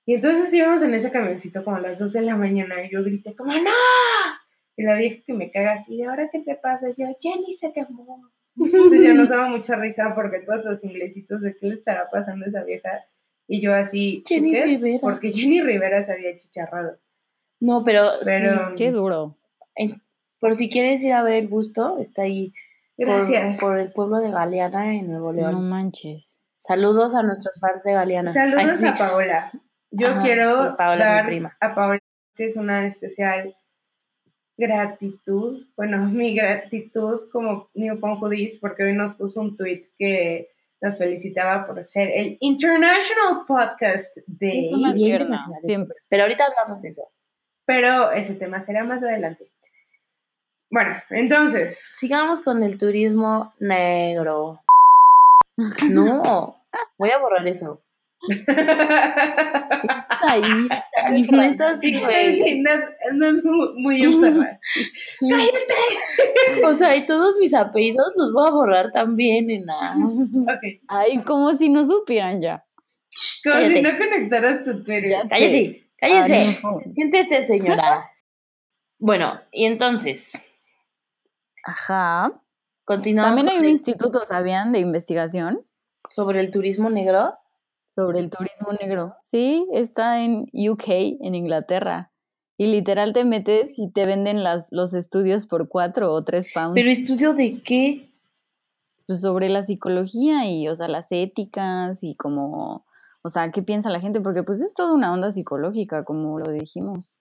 [0.10, 3.04] Y entonces íbamos en ese camioncito como a las 2 de la mañana y yo
[3.04, 3.70] grité como ¡No!
[4.76, 6.90] Y la vieja que me caga así, ¿de ahora qué te pasa?
[6.90, 8.20] Y yo, Jenny se quemó.
[8.58, 12.44] Entonces ya nos daba mucha risa porque todos los inglesitos de qué le estará pasando
[12.46, 12.90] a esa vieja.
[13.48, 14.64] Y yo así, Jenny ¿qué?
[14.64, 14.98] Rivera.
[15.00, 16.98] Porque Jenny Rivera se había chicharrado.
[17.60, 19.38] No, pero, Pero, Qué duro.
[19.76, 20.02] en-
[20.40, 22.52] por si quieres ir a ver Busto, está ahí
[22.98, 23.60] por- gracias.
[23.60, 25.52] Por, el pueblo de Galeana en Nuevo León.
[25.52, 26.42] No manches.
[26.62, 28.34] Saludos a nuestros fans de Galeana.
[28.34, 28.88] Saludos Ay, sí.
[28.88, 29.52] a Paola.
[29.92, 31.58] Yo Ajá, quiero sí, Paola dar prima.
[31.60, 32.00] a Paola,
[32.36, 33.56] que es una especial
[34.58, 40.50] gratitud, bueno, mi gratitud como Newpon Hoodies, porque hoy nos puso un tweet que
[40.82, 45.62] nos felicitaba por ser el International Podcast Day, Es una internacional.
[45.62, 45.96] siempre.
[46.08, 47.04] Pero ahorita hablamos de eso.
[47.66, 49.46] pero ese tema será más adelante.
[50.72, 54.62] Bueno, entonces, Sigamos con el turismo negro.
[55.90, 56.56] No,
[56.98, 57.82] voy a borrar eso.
[58.28, 60.42] Está ahí.
[61.32, 62.62] Neta, sí, güey.
[63.14, 63.44] No, es
[63.76, 64.60] muy, enferma.
[66.66, 69.96] O sea, y todos mis apellidos los voy a borrar también, nena.
[69.96, 72.66] Ok, Ay, como si no supieran ya.
[73.44, 73.76] como Cállate.
[73.76, 75.10] si no conectaras tu Twitter.
[75.10, 75.28] Ya.
[75.28, 76.60] Cállate, Ah, cállese.
[76.64, 76.80] no.
[76.94, 78.10] Siéntese, señora.
[79.00, 80.34] Bueno, y entonces,
[81.64, 82.32] Ajá.
[82.86, 84.72] continuamos También hay un instituto, ¿sabían?
[84.72, 85.62] De investigación
[86.08, 87.34] sobre el turismo negro.
[88.04, 89.16] Sobre el turismo negro.
[89.22, 90.88] Sí, está en UK,
[91.22, 92.12] en Inglaterra.
[92.58, 96.74] Y literal te metes y te venden las, los estudios por cuatro o tres pounds.
[96.76, 98.10] ¿Pero estudio de qué?
[99.10, 102.86] pues, sobre la psicología y, o sea, las éticas y como,
[103.24, 106.52] o sea, qué piensa la gente, porque pues es toda una onda psicológica, como lo
[106.52, 107.18] dijimos.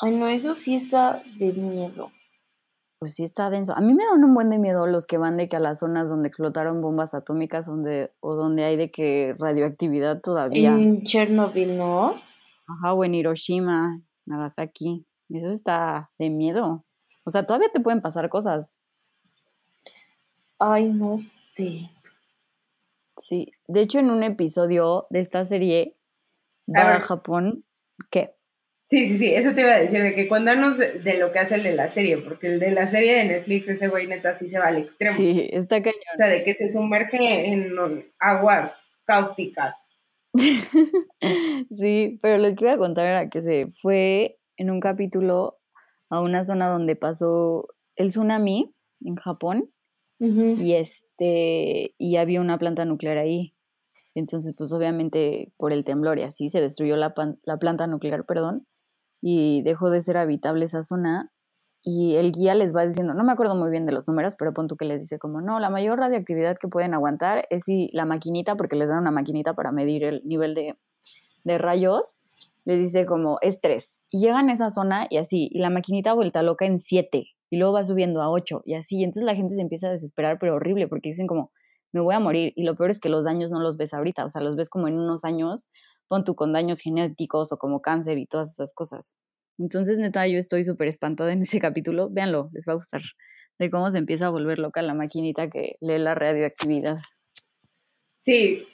[0.00, 2.10] Ay, no, eso sí está de miedo.
[2.98, 3.74] Pues sí está denso.
[3.76, 5.78] A mí me dan un buen de miedo los que van de que a las
[5.78, 10.74] zonas donde explotaron bombas atómicas donde, o donde hay de que radioactividad todavía.
[10.74, 12.14] En Chernobyl, ¿no?
[12.66, 15.06] Ajá, o en Hiroshima, Nagasaki.
[15.28, 16.84] Eso está de miedo.
[17.24, 18.80] O sea, todavía te pueden pasar cosas.
[20.58, 21.18] Ay, no
[21.54, 21.90] sé.
[23.16, 23.52] Sí.
[23.68, 25.96] De hecho, en un episodio de esta serie
[26.66, 27.00] va a.
[27.00, 27.64] Japón.
[28.10, 28.34] ¿Qué?
[28.88, 31.40] Sí, sí, sí, eso te iba a decir, de que cuéntanos de, de lo que
[31.40, 34.34] hace el de la serie, porque el de la serie de Netflix, ese güey neta
[34.36, 35.14] sí se va al extremo.
[35.14, 36.00] Sí, está cañón.
[36.14, 37.76] O sea, de que se sumerge en
[38.18, 38.72] aguas
[39.04, 39.74] cáusticas.
[41.70, 45.58] Sí, pero lo que iba a contar era que se fue en un capítulo
[46.10, 49.70] a una zona donde pasó el tsunami en Japón
[50.20, 53.54] y este y había una planta nuclear ahí.
[54.14, 58.66] Entonces, pues obviamente por el temblor y así se destruyó la, la planta nuclear, perdón,
[59.20, 61.30] y dejó de ser habitable esa zona.
[61.82, 64.52] Y el guía les va diciendo, no me acuerdo muy bien de los números, pero
[64.52, 67.88] pon tú que les dice como, no, la mayor radioactividad que pueden aguantar es si
[67.92, 70.76] la maquinita, porque les dan una maquinita para medir el nivel de,
[71.44, 72.18] de rayos,
[72.64, 74.02] les dice como, es 3.
[74.10, 77.56] Y llegan a esa zona y así, y la maquinita vuelta loca en 7, y
[77.56, 80.38] luego va subiendo a 8, y así, y entonces la gente se empieza a desesperar,
[80.38, 81.52] pero horrible, porque dicen como,
[81.92, 84.24] me voy a morir, y lo peor es que los daños no los ves ahorita,
[84.24, 85.68] o sea, los ves como en unos años,
[86.08, 89.14] pon tú con daños genéticos o como cáncer y todas esas cosas.
[89.58, 93.02] Entonces, neta, yo estoy súper espantada en ese capítulo, véanlo, les va a gustar,
[93.58, 96.96] de cómo se empieza a volver loca la maquinita que lee la radioactividad.
[98.22, 98.66] Sí,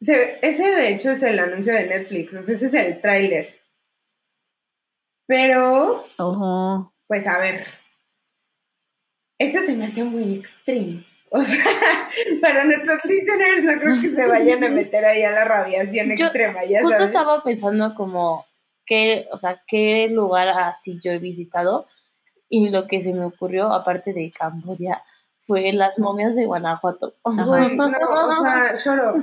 [0.00, 3.48] Se- ese de hecho es el anuncio de Netflix, o sea, ese es el tráiler.
[5.26, 6.04] Pero,
[7.06, 7.66] pues a ver,
[9.38, 11.02] eso se me hace muy extremo.
[11.30, 12.08] O sea,
[12.40, 16.26] para nuestros listeners no creo que se vayan a meter ahí a la radiación Yo
[16.26, 17.10] extrema, ya Justo sabes.
[17.10, 18.46] estaba pensando como
[18.86, 21.86] qué, o sea, qué lugar así yo he visitado
[22.48, 25.02] y lo que se me ocurrió, aparte de Camboya,
[25.48, 27.14] fue las momias de Guanajuato.
[27.24, 29.14] Güey, no, o sea, lloro.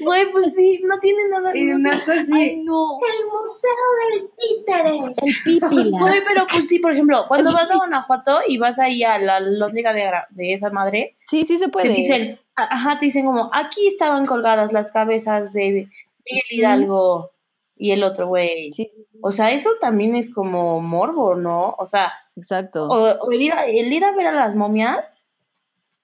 [0.00, 2.98] Güey, pues sí, no tiene nada Y no- así, Ay, no.
[2.98, 3.70] el museo
[4.10, 5.14] del títere.
[5.24, 5.98] El pipila.
[6.00, 9.38] Güey, pero pues sí, por ejemplo, cuando vas a Guanajuato y vas ahí a la
[9.38, 11.90] lóndiga de, de esa madre, Sí, sí se te puede.
[11.90, 15.88] dicen, a- ajá, te dicen como, aquí estaban colgadas las cabezas de
[16.24, 17.30] Miguel Hidalgo
[17.76, 18.72] y el otro güey.
[18.72, 19.18] Sí, sí, sí.
[19.22, 21.74] O sea, eso también es como morbo, ¿no?
[21.78, 22.86] O sea, Exacto.
[22.88, 25.12] o, o el, ir a, el ir a ver a las momias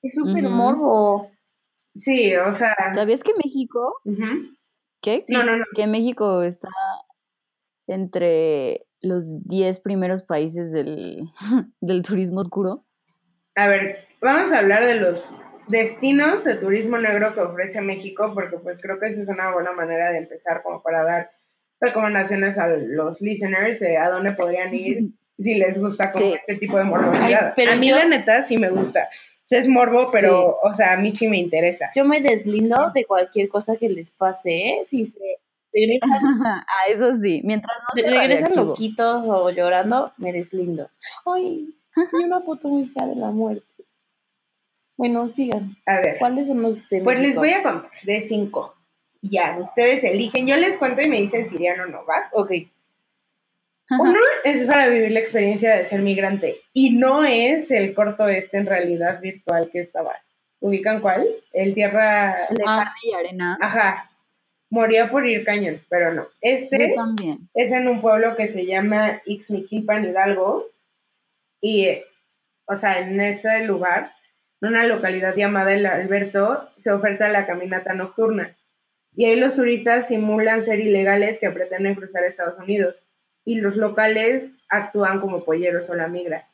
[0.02, 1.30] es súper morbo.
[1.94, 2.74] Sí, o sea.
[2.94, 4.54] ¿Sabías que México, ujú.
[5.02, 5.24] qué?
[5.28, 5.64] No, no, no.
[5.74, 6.68] Que México está
[7.86, 11.22] entre los 10 primeros países del,
[11.80, 12.84] del turismo oscuro.
[13.56, 15.22] A ver, vamos a hablar de los
[15.68, 19.72] destinos de turismo negro que ofrece México, porque pues creo que esa es una buena
[19.72, 21.30] manera de empezar como para dar
[21.80, 26.32] recomendaciones a los listeners de a dónde podrían ir si les gusta como Sí.
[26.34, 27.46] este tipo de morbosidad.
[27.48, 29.08] Ay, pero a mí yo- la neta sí me gusta.
[29.52, 31.90] Es morbo, pero, o sea, a mí sí me interesa.
[31.94, 34.82] Yo me deslindo de cualquier cosa que les pase, ¿eh?
[34.86, 35.20] Si se
[35.72, 36.10] regresan,
[36.46, 37.42] ah, eso sí.
[37.44, 40.88] Mientras no regresan loquitos o llorando, me deslindo.
[41.26, 43.66] Ay, hay una foto muy fea de la muerte.
[44.96, 45.76] Bueno, sigan.
[45.86, 48.74] A ver, ¿Cuáles son los de pues les voy a contar de cinco.
[49.20, 50.46] Ya, ustedes eligen.
[50.46, 52.28] Yo les cuento y me dicen si irían o no, ¿va?
[52.32, 52.52] Ok.
[53.90, 58.56] Uno es para vivir la experiencia de ser migrante y no es el corto este
[58.56, 60.14] en realidad virtual que estaba.
[60.60, 61.26] ¿Ubican cuál?
[61.52, 62.46] El tierra...
[62.46, 62.76] El de Ah.
[62.84, 63.58] carne y arena.
[63.60, 64.08] Ajá.
[64.70, 66.26] Moría por ir cañón, pero no.
[66.40, 67.48] Este también.
[67.52, 70.70] es en un pueblo que se llama Ixmiquilpan Hidalgo
[71.60, 72.06] y, eh,
[72.64, 74.12] o sea, en ese lugar,
[74.62, 78.56] en una localidad llamada El Alberto, se oferta la caminata nocturna.
[79.14, 82.94] Y ahí los turistas simulan ser ilegales que pretenden cruzar Estados Unidos.
[83.44, 86.48] Y los locales actúan como polleros o la migra.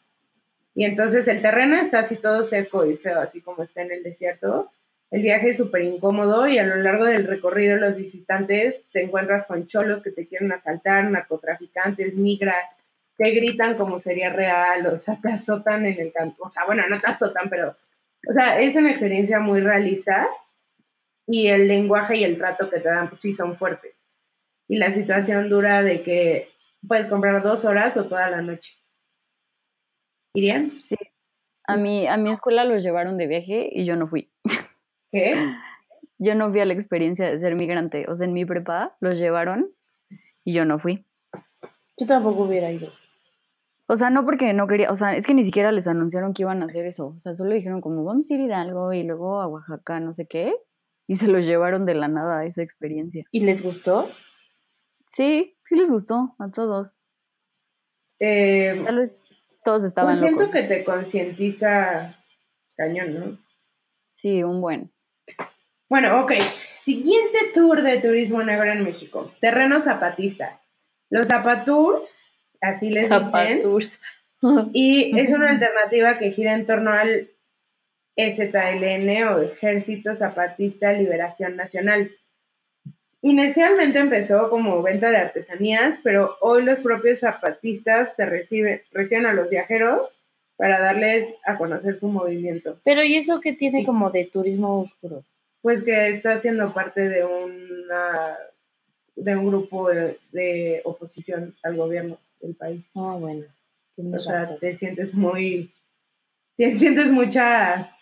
[0.74, 4.02] Y entonces el terreno está así todo seco y feo, así como está en el
[4.02, 4.70] desierto.
[5.10, 9.46] El viaje es súper incómodo y a lo largo del recorrido los visitantes te encuentras
[9.46, 12.54] con cholos que te quieren asaltar, narcotraficantes, migra,
[13.16, 16.44] te gritan como sería real, o sea, te azotan en el campo.
[16.46, 17.76] O sea, bueno, no te azotan, pero,
[18.28, 20.28] o sea, es una experiencia muy realista
[21.26, 23.94] y el lenguaje y el trato que te dan, pues sí son fuertes.
[24.68, 26.48] Y la situación dura de que
[26.86, 28.74] puedes comprar dos horas o toda la noche.
[30.34, 30.80] ¿Irían?
[30.80, 30.96] Sí.
[31.66, 34.30] A mi, a mi escuela los llevaron de viaje y yo no fui.
[35.12, 35.34] ¿Qué?
[36.20, 38.06] Yo no fui a la experiencia de ser migrante.
[38.08, 39.70] O sea, en mi prepa los llevaron
[40.42, 41.06] y yo no fui.
[41.96, 42.90] Yo tampoco hubiera ido.
[43.86, 46.42] O sea, no porque no quería, o sea, es que ni siquiera les anunciaron que
[46.42, 47.06] iban a hacer eso.
[47.14, 50.12] O sea, solo dijeron como vamos a ir a Hidalgo y luego a Oaxaca, no
[50.12, 50.54] sé qué.
[51.06, 53.24] Y se los llevaron de la nada a esa experiencia.
[53.30, 54.10] ¿Y les gustó?
[55.08, 57.00] Sí, sí les gustó a todos.
[58.20, 59.12] Eh, Tal vez
[59.64, 60.54] todos pues estaban siento locos.
[60.54, 62.16] que te concientiza
[62.76, 63.38] cañón, ¿no?
[64.10, 64.92] Sí, un buen.
[65.88, 66.32] Bueno, ok.
[66.78, 69.32] Siguiente tour de turismo negro en México.
[69.40, 70.60] Terreno zapatista.
[71.10, 72.10] Los zapatours,
[72.60, 74.00] así les dicen, Zapatours.
[74.72, 77.30] y es una alternativa que gira en torno al
[78.16, 82.10] EZLN o Ejército Zapatista Liberación Nacional.
[83.22, 89.32] Inicialmente empezó como venta de artesanías, pero hoy los propios zapatistas te reciben, reciben a
[89.32, 90.08] los viajeros
[90.56, 92.78] para darles a conocer su movimiento.
[92.84, 95.24] Pero ¿y eso qué tiene como de turismo oscuro?
[95.62, 98.36] Pues que está siendo parte de una
[99.16, 102.84] de un grupo de, de oposición al gobierno del país.
[102.94, 103.44] Ah, bueno.
[103.96, 104.58] O sea, razón.
[104.60, 105.72] te sientes muy,
[106.56, 107.96] te sientes mucha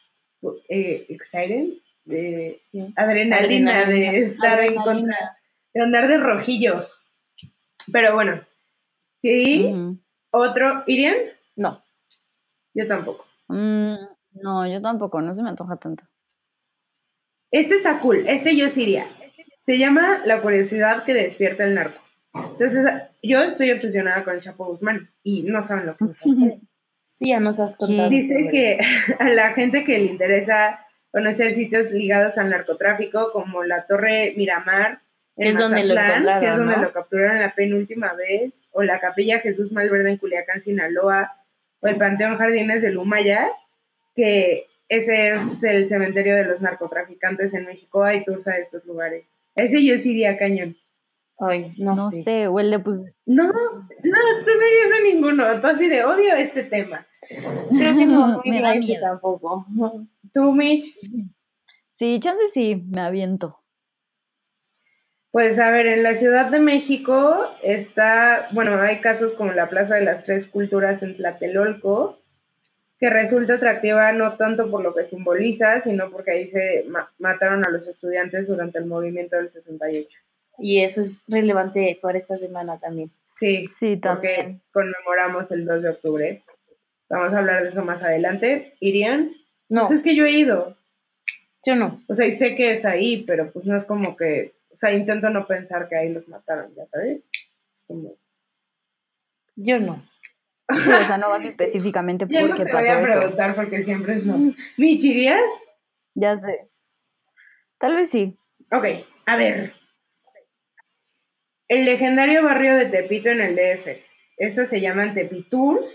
[0.68, 1.68] eh, excited,
[2.06, 2.92] de Sí.
[2.96, 4.12] adrenalina, Adrenalina.
[4.12, 5.38] de estar en contra,
[5.74, 6.86] de andar de rojillo.
[7.92, 8.40] Pero bueno,
[9.22, 9.72] sí,
[10.30, 11.16] otro, ¿irían?
[11.56, 11.82] No.
[12.74, 13.26] Yo tampoco.
[13.48, 13.94] Mm,
[14.42, 16.04] no, yo tampoco, no se me antoja tanto.
[17.50, 19.06] Este está cool, este yo sí iría.
[19.64, 22.00] Se llama La curiosidad que despierta el narco.
[22.34, 22.84] Entonces,
[23.22, 26.14] yo estoy obsesionada con el Chapo Guzmán y no saben lo que me.
[27.18, 28.10] Sí, ya nos has contado.
[28.10, 28.78] Dice que
[29.18, 30.85] a la gente que le interesa
[31.16, 35.00] conocer sitios ligados al narcotráfico, como la Torre Miramar,
[35.38, 36.82] en Es donde lo Mazatlán, que es donde ¿no?
[36.82, 41.32] lo capturaron la penúltima vez, o la Capilla Jesús Malverde en Culiacán, Sinaloa,
[41.80, 43.48] o el Panteón Jardines de Lumaya,
[44.14, 49.24] que ese es el cementerio de los narcotraficantes en México, hay tours a estos lugares.
[49.54, 50.76] Ese yo sí iría cañón.
[51.38, 52.22] Ay, no, No sé.
[52.24, 55.60] sé, o el de pues No, no, tú no irías a ninguno.
[55.62, 57.06] Tú así de odio este tema.
[57.28, 59.00] Creo que no Me da miedo.
[59.02, 59.66] tampoco.
[60.36, 60.94] Tú, Mitch.
[61.98, 63.58] Sí, chance sí, me aviento.
[65.30, 69.94] Pues a ver, en la Ciudad de México está, bueno, hay casos como la Plaza
[69.94, 72.18] de las Tres Culturas en Tlatelolco,
[72.98, 77.64] que resulta atractiva no tanto por lo que simboliza, sino porque ahí se ma- mataron
[77.66, 80.18] a los estudiantes durante el movimiento del 68.
[80.58, 83.10] Y eso es relevante para esta semana también.
[83.32, 84.62] Sí, Sí, porque también.
[84.70, 86.42] conmemoramos el 2 de octubre.
[87.08, 88.74] Vamos a hablar de eso más adelante.
[88.80, 89.32] ¿Irían?
[89.68, 90.76] No, Pues es que yo he ido.
[91.64, 92.02] yo no.
[92.08, 94.92] O sea, y sé que es ahí, pero pues no es como que, o sea,
[94.92, 97.22] intento no pensar que ahí los mataron, ya sabes.
[97.86, 98.14] Como,
[99.56, 100.02] Yo no.
[100.72, 103.18] Sí, o sea, no vas específicamente ya no porque te voy a eso.
[103.20, 104.36] preguntar porque siempre es no.
[104.76, 105.40] ¿Mich, irías?
[106.14, 106.68] Ya sé.
[107.78, 108.36] Tal vez sí.
[108.72, 108.84] Ok,
[109.26, 109.74] a ver.
[111.68, 113.88] El legendario barrio de Tepito en el DF.
[114.38, 115.88] Estos se llaman Tepitours.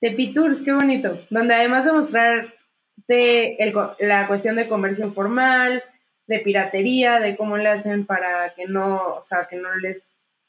[0.00, 1.20] Tepitours, qué bonito.
[1.30, 1.86] Donde además
[3.08, 5.82] de co- la cuestión de comercio informal,
[6.26, 10.04] de piratería, de cómo le hacen para que no, o sea, que no les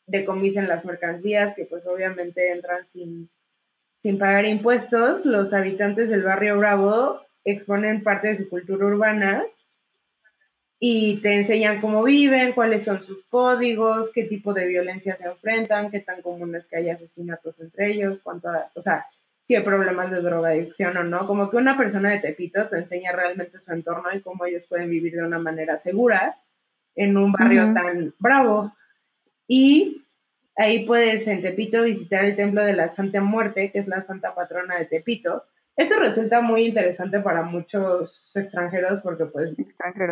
[0.05, 3.29] decomisen las mercancías, que pues obviamente entran sin,
[3.99, 9.43] sin pagar impuestos, los habitantes del barrio Bravo exponen parte de su cultura urbana
[10.79, 15.91] y te enseñan cómo viven, cuáles son sus códigos, qué tipo de violencia se enfrentan,
[15.91, 19.05] qué tan común es que haya asesinatos entre ellos, cuánto, o sea,
[19.51, 23.11] si hay problemas de drogadicción o no, como que una persona de Tepito te enseña
[23.11, 26.37] realmente su entorno y cómo ellos pueden vivir de una manera segura
[26.95, 28.71] en un barrio tan bravo.
[29.49, 30.05] Y
[30.55, 34.33] ahí puedes en Tepito visitar el templo de la Santa Muerte, que es la santa
[34.33, 35.43] patrona de Tepito.
[35.75, 39.57] Esto resulta muy interesante para muchos extranjeros porque pues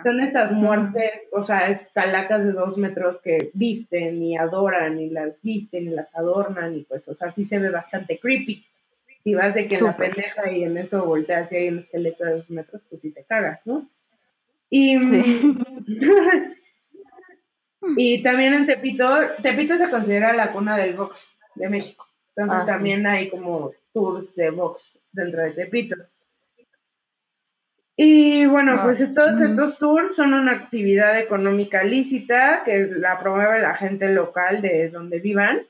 [0.04, 5.10] son estas muertes, o sea, es calacas de dos metros que visten y adoran y
[5.10, 8.66] las visten y las adornan y pues, o sea, sí se ve bastante creepy.
[9.24, 12.24] Si vas de que en la pendeja y en eso volteas y hay un esqueleto
[12.26, 13.88] de dos metros, pues sí te cagas, ¿no?
[14.70, 15.58] Y, Sí.
[17.98, 19.08] y también en Tepito,
[19.42, 22.06] Tepito se considera la cuna del box de México.
[22.36, 22.72] Entonces Ah, sí.
[22.72, 25.96] también hay como tours de box dentro de Tepito.
[27.98, 33.60] Y bueno, Ah, pues todos estos tours son una actividad económica lícita que la promueve
[33.60, 35.64] la gente local de donde vivan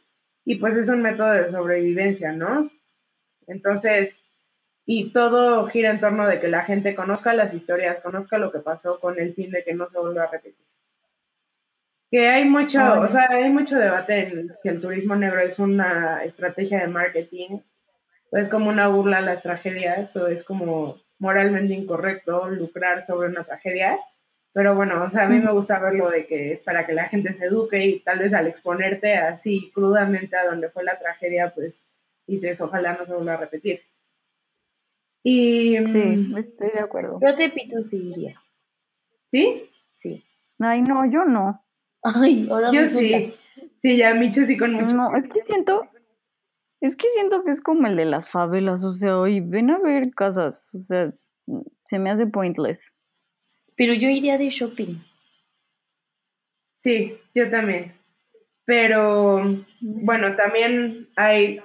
[0.45, 2.69] y pues es un método de sobrevivencia, ¿no?
[3.49, 4.23] Entonces,
[4.85, 8.59] y todo gira en torno de que la gente conozca las historias, conozca lo que
[8.59, 10.65] pasó con el fin de que no se vuelva a repetir.
[12.11, 12.99] Que hay mucho, Ay.
[13.03, 17.59] o sea, hay mucho debate en si el turismo negro es una estrategia de marketing
[18.31, 23.29] o es como una burla a las tragedias o es como moralmente incorrecto lucrar sobre
[23.29, 23.99] una tragedia.
[24.53, 27.09] Pero bueno, o sea, a mí me gusta verlo de que es para que la
[27.09, 31.51] gente se eduque y tal vez al exponerte así crudamente a donde fue la tragedia,
[31.53, 31.79] pues
[32.31, 33.81] dices, ojalá no se vuelva a repetir.
[35.23, 37.19] Y, Sí, mm, estoy de acuerdo.
[37.21, 38.39] Yo te pito sí iría.
[39.31, 39.69] ¿sí?
[39.95, 40.23] Sí.
[40.59, 41.63] Ay, no, yo no.
[42.03, 43.33] Ay, ahora Yo sí.
[43.81, 44.95] Sí, ya Micho sí con mucho.
[44.95, 45.87] No, es que siento,
[46.81, 49.79] es que siento que es como el de las favelas, o sea, oye, ven a
[49.79, 51.13] ver casas, o sea,
[51.85, 52.93] se me hace pointless.
[53.75, 54.95] Pero yo iría de shopping.
[56.79, 57.93] Sí, yo también.
[58.65, 59.41] Pero
[59.81, 61.61] bueno, también hay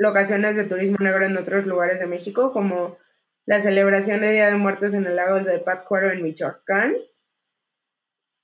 [0.00, 2.96] locaciones de turismo negro en otros lugares de México, como
[3.44, 6.94] la celebración de Día de Muertos en el lago de Pátzcuaro en Michoacán.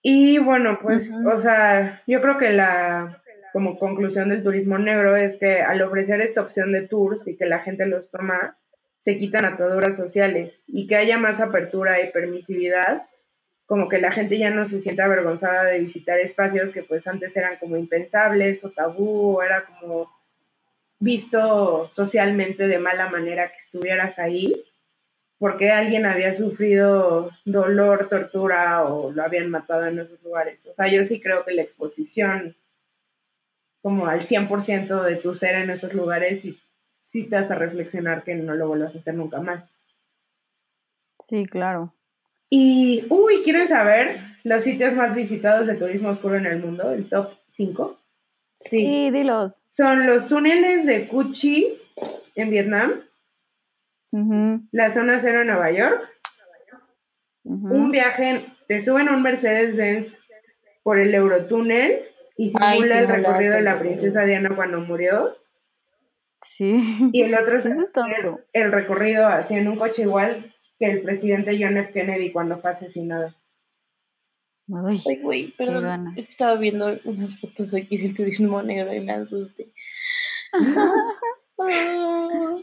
[0.02, 3.22] Y bueno, pues, o sea, yo creo que la
[3.54, 7.46] como conclusión del turismo negro es que al ofrecer esta opción de tours y que
[7.46, 8.58] la gente los toma,
[8.98, 13.06] se quitan ataduras sociales y que haya más apertura y permisividad,
[13.64, 17.34] como que la gente ya no se sienta avergonzada de visitar espacios que pues antes
[17.34, 20.15] eran como impensables o tabú o era como
[20.98, 24.64] visto socialmente de mala manera que estuvieras ahí
[25.38, 30.64] porque alguien había sufrido dolor, tortura o lo habían matado en esos lugares.
[30.66, 32.56] O sea, yo sí creo que la exposición
[33.82, 36.58] como al 100% de tu ser en esos lugares y
[37.02, 39.70] sí te hace reflexionar que no lo vuelvas a hacer nunca más.
[41.20, 41.94] Sí, claro.
[42.50, 46.90] Y, uy, ¿quieren saber los sitios más visitados de turismo oscuro en el mundo?
[46.90, 47.98] El top 5.
[48.58, 48.78] Sí.
[48.78, 49.64] Sí, dilos.
[49.70, 51.78] Son los túneles de Cuchi
[52.34, 53.02] en Vietnam,
[54.72, 56.08] la zona cero en Nueva York,
[57.44, 60.14] un viaje, te suben a un Mercedes-Benz
[60.82, 62.02] por el Eurotúnel
[62.36, 65.36] y Ay, simula el recorrido de la princesa Diana cuando murió.
[66.42, 67.10] Sí.
[67.12, 68.40] Y el otro es duro.
[68.52, 71.92] el recorrido así en un coche igual que el presidente John F.
[71.92, 73.34] Kennedy cuando fue asesinado.
[74.86, 76.14] Ay, Ay, güey, perdón.
[76.16, 79.72] Estaba viendo unas fotos aquí del turismo negro y me asusté.
[81.58, 82.54] Ah,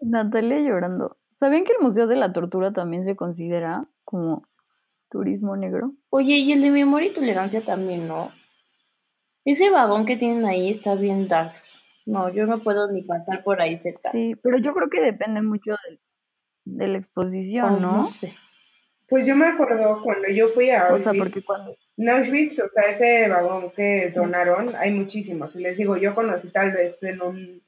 [0.00, 1.16] Natalia llorando.
[1.30, 4.46] ¿Sabían que el Museo de la Tortura también se considera como
[5.10, 5.94] turismo negro?
[6.10, 8.30] Oye, y el de memoria y tolerancia también, ¿no?
[9.44, 11.82] Ese vagón que tienen ahí está bien darks.
[12.06, 14.10] No, yo no puedo ni pasar por ahí cerca.
[14.10, 16.00] Sí, pero yo creo que depende mucho del-
[16.64, 18.08] de, la exposición, Ay, ¿no?
[18.12, 18.32] sé.
[19.10, 21.02] Pues yo me acuerdo cuando yo fui a O Auschwitz.
[21.02, 21.76] sea, porque cuando...
[21.96, 25.54] En Auschwitz, o sea, ese vagón que donaron, hay muchísimos.
[25.56, 27.62] Y les digo, yo conocí tal vez en un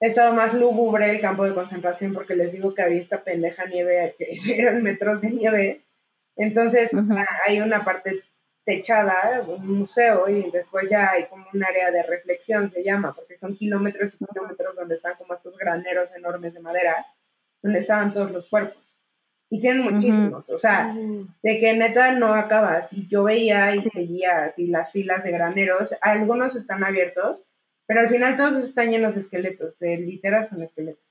[0.00, 4.16] estado más lúgubre el campo de concentración porque les digo que había esta pendeja nieve,
[4.18, 5.86] que eran metros de nieve.
[6.34, 8.22] Entonces, o sea, hay una parte
[8.64, 13.38] techada, un museo, y después ya hay como un área de reflexión, se llama, porque
[13.38, 17.06] son kilómetros y kilómetros donde están como estos graneros enormes de madera,
[17.62, 18.85] donde estaban todos los cuerpos.
[19.48, 20.92] Y tienen muchísimos, o sea,
[21.42, 22.92] de que neta no acabas.
[22.92, 23.90] Y yo veía y Sí.
[23.90, 25.94] seguía así las filas de graneros.
[26.00, 27.38] Algunos están abiertos,
[27.86, 31.02] pero al final todos están llenos de esqueletos, de literas con esqueletos.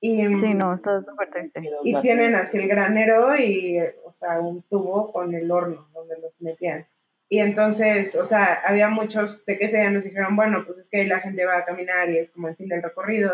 [0.00, 1.60] Y, mm, Sí, no, está súper triste.
[1.84, 6.32] y tienen así el granero y, o sea, un tubo con el horno donde los
[6.40, 6.86] metían.
[7.28, 10.90] Y entonces, o sea, había muchos de que ese día nos dijeron, bueno, pues es
[10.90, 13.32] que ahí la gente va a caminar y es como el fin del recorrido,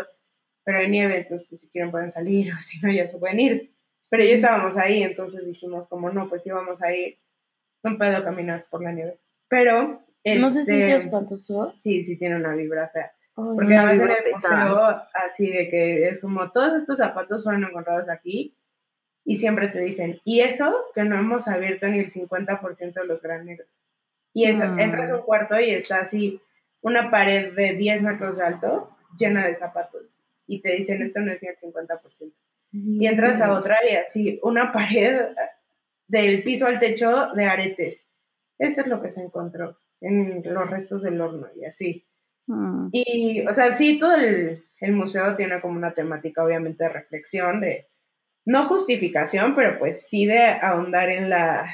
[0.63, 3.39] pero hay nieve, entonces pues si quieren pueden salir o si no ya se pueden
[3.39, 3.73] ir.
[4.09, 7.17] Pero ya estábamos ahí, entonces dijimos como no, pues sí vamos a ir,
[7.83, 9.19] no puedo caminar por la nieve.
[9.47, 11.73] Pero, ¿No se este, siente espantoso?
[11.79, 13.11] Sí, sí tiene una vibra fea.
[13.35, 17.63] Ay, Porque además en el museo, así de que es como todos estos zapatos fueron
[17.63, 18.55] encontrados aquí
[19.23, 23.21] y siempre te dicen, y eso que no hemos abierto ni el 50% de los
[23.21, 23.67] graneros.
[24.33, 24.79] Y es, Mm.
[24.79, 26.41] entras a un cuarto y está así
[26.81, 30.03] una pared de 10 metros de alto llena de zapatos.
[30.47, 32.33] Y te dicen, esto no es ni el 50%.
[32.71, 35.21] Y entras a otra y así una pared
[36.07, 38.05] del piso al techo de aretes.
[38.57, 42.05] Esto es lo que se encontró en los restos del horno y así.
[42.47, 46.89] Mm, Y, o sea, sí, todo el, el museo tiene como una temática, obviamente, de
[46.89, 47.87] reflexión, de
[48.45, 51.69] no justificación, pero pues sí de ahondar en, la,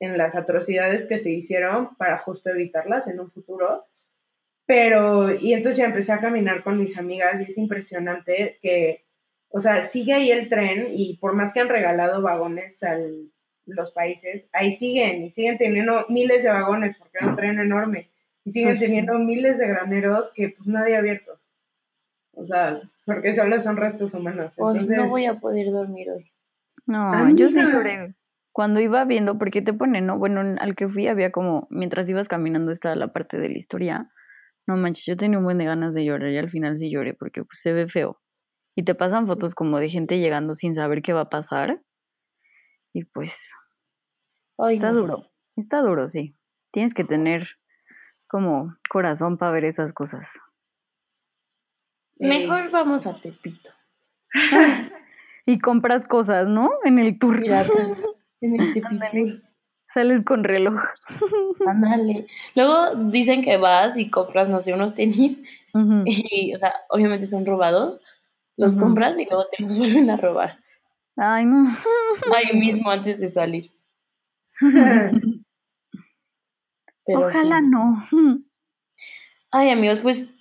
[0.00, 3.84] en las atrocidades que se hicieron para justo evitarlas en un futuro.
[4.66, 9.03] Pero, y entonces ya empecé a caminar con mis amigas y es impresionante que,
[9.56, 12.98] o sea, sigue ahí el tren y por más que han regalado vagones a
[13.66, 18.10] los países, ahí siguen y siguen teniendo miles de vagones porque era un tren enorme
[18.44, 21.38] y siguen Pues teniendo miles de graneros que pues nadie ha abierto.
[22.32, 24.58] O sea, porque solo son restos humanos.
[24.58, 26.30] Entonces, no voy a poder dormir hoy.
[26.86, 27.72] No, yo sí Amiga.
[27.72, 28.14] lloré.
[28.52, 30.18] Cuando iba viendo, porque te ponen, ¿no?
[30.18, 33.58] Bueno, en- al que fui había como, mientras ibas caminando estaba la parte de la
[33.58, 34.10] historia.
[34.66, 37.14] No manches, yo tenía un buen de ganas de llorar y al final sí lloré
[37.14, 38.18] porque pues, se ve feo.
[38.76, 41.80] Y te pasan fotos como de gente llegando sin saber qué va a pasar.
[42.92, 43.36] Y pues,
[44.58, 45.00] Ay, está no.
[45.00, 45.22] duro.
[45.56, 46.36] Está duro, sí.
[46.72, 47.48] Tienes que tener
[48.28, 50.28] como corazón para ver esas cosas.
[52.18, 53.70] eh, Mejor vamos a Tepito.
[55.46, 56.70] Y compras cosas, ¿no?
[56.84, 57.38] En el tour.
[57.40, 58.04] Piratas.
[58.40, 59.46] En el Tepito.
[59.92, 60.74] Sales con reloj.
[61.66, 62.26] Ándale.
[62.54, 65.38] Luego dicen que vas y compras, no sé, unos tenis.
[66.06, 68.00] Y, o sea, obviamente son robados.
[68.56, 70.58] Los compras y luego te los vuelven a robar.
[71.16, 71.76] Ay, no.
[72.34, 73.72] Ahí mismo antes de salir.
[77.06, 77.66] Pero Ojalá sí.
[77.68, 78.08] no.
[79.50, 80.32] Ay, amigos, pues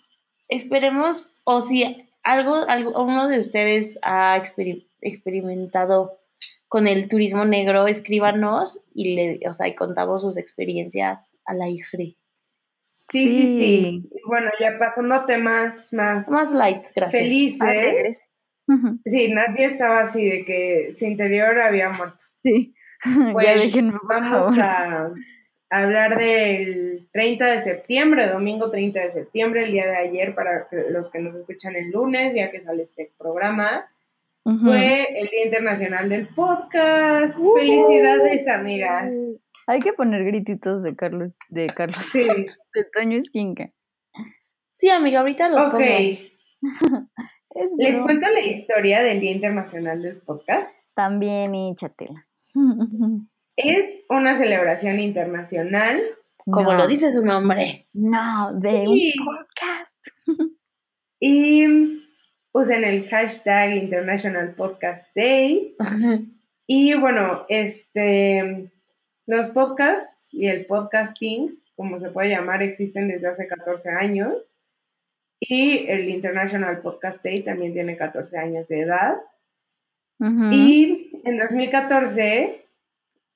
[0.48, 6.20] esperemos, o si algo, algo uno de ustedes ha experi- experimentado
[6.68, 12.18] con el turismo negro, escríbanos y le, o sea, y contamos sus experiencias al aire.
[13.10, 13.58] Sí, sí, sí.
[13.58, 14.10] Sí.
[14.12, 17.22] Y Bueno, ya pasando a temas más Más light, gracias.
[17.22, 18.22] felices.
[18.68, 19.00] Ujú.
[19.06, 22.20] Sí, Nadia estaba así de que su interior había muerto.
[22.44, 22.74] Sí.
[23.06, 25.14] ya Pues por vamos a
[25.70, 31.12] hablar del 30 de septiembre, domingo 30 de septiembre, el día de ayer, para los
[31.12, 33.90] que nos escuchan el lunes, ya que sale este programa.
[34.44, 37.38] Fue el Día Internacional del Podcast.
[37.40, 37.56] Uh.
[37.56, 39.14] Felicidades, amigas.
[39.68, 42.24] Hay que poner grititos de Carlos, de Carlos, Sí,
[42.74, 43.72] de Toño Esquinca.
[44.72, 45.72] Sí, amiga, ahorita los ok.
[45.72, 45.84] pongo.
[47.56, 50.68] Es Les cuento la historia del Día Internacional del Podcast.
[50.96, 52.28] También échatela.
[53.56, 56.02] Es una celebración internacional
[56.38, 57.88] Como No, lo dice su nombre.
[57.94, 59.14] No, de Sí.
[59.20, 59.94] un podcast.
[61.20, 61.66] y
[62.52, 65.76] usen el hashtag International Podcast Day.
[66.66, 68.72] Y bueno, este,
[69.26, 74.34] los podcasts y el podcasting, como se puede llamar, existen desde hace 14 años.
[75.40, 79.18] Y el International Podcast Day también tiene 14 años de edad.
[80.20, 80.52] Ujú.
[80.52, 82.66] Y en 2014,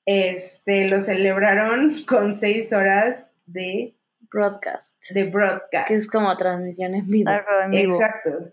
[0.06, 3.94] este, lo celebraron con seis horas de,
[4.30, 4.96] Broadcast.
[5.10, 5.88] de broadcast.
[5.88, 7.30] Que es como transmisión en vivo.
[7.30, 7.94] Algo en vivo.
[7.94, 8.52] Exacto.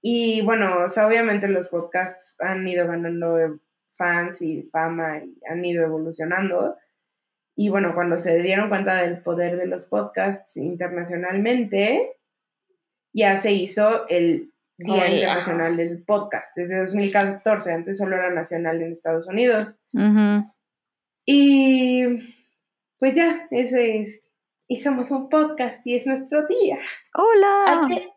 [0.00, 3.58] Y bueno, o sea, obviamente los podcasts han ido ganando
[3.98, 6.76] fans y fama y han ido evolucionando.
[7.54, 12.16] Y bueno, cuando se dieron cuenta del poder de los podcasts internacionalmente,
[13.12, 17.72] ya se hizo el Día Internacional del Podcast desde 2014.
[17.72, 19.80] Antes solo era nacional en Estados Unidos.
[21.26, 22.04] Y
[22.98, 24.24] pues ya, ese es.
[24.68, 26.78] Y somos un podcast y es nuestro día.
[27.14, 27.64] Hola.
[27.88, 28.08] Hay que,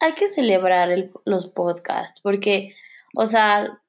[0.00, 2.74] hay que celebrar el- los podcasts porque,
[3.18, 3.79] o sea,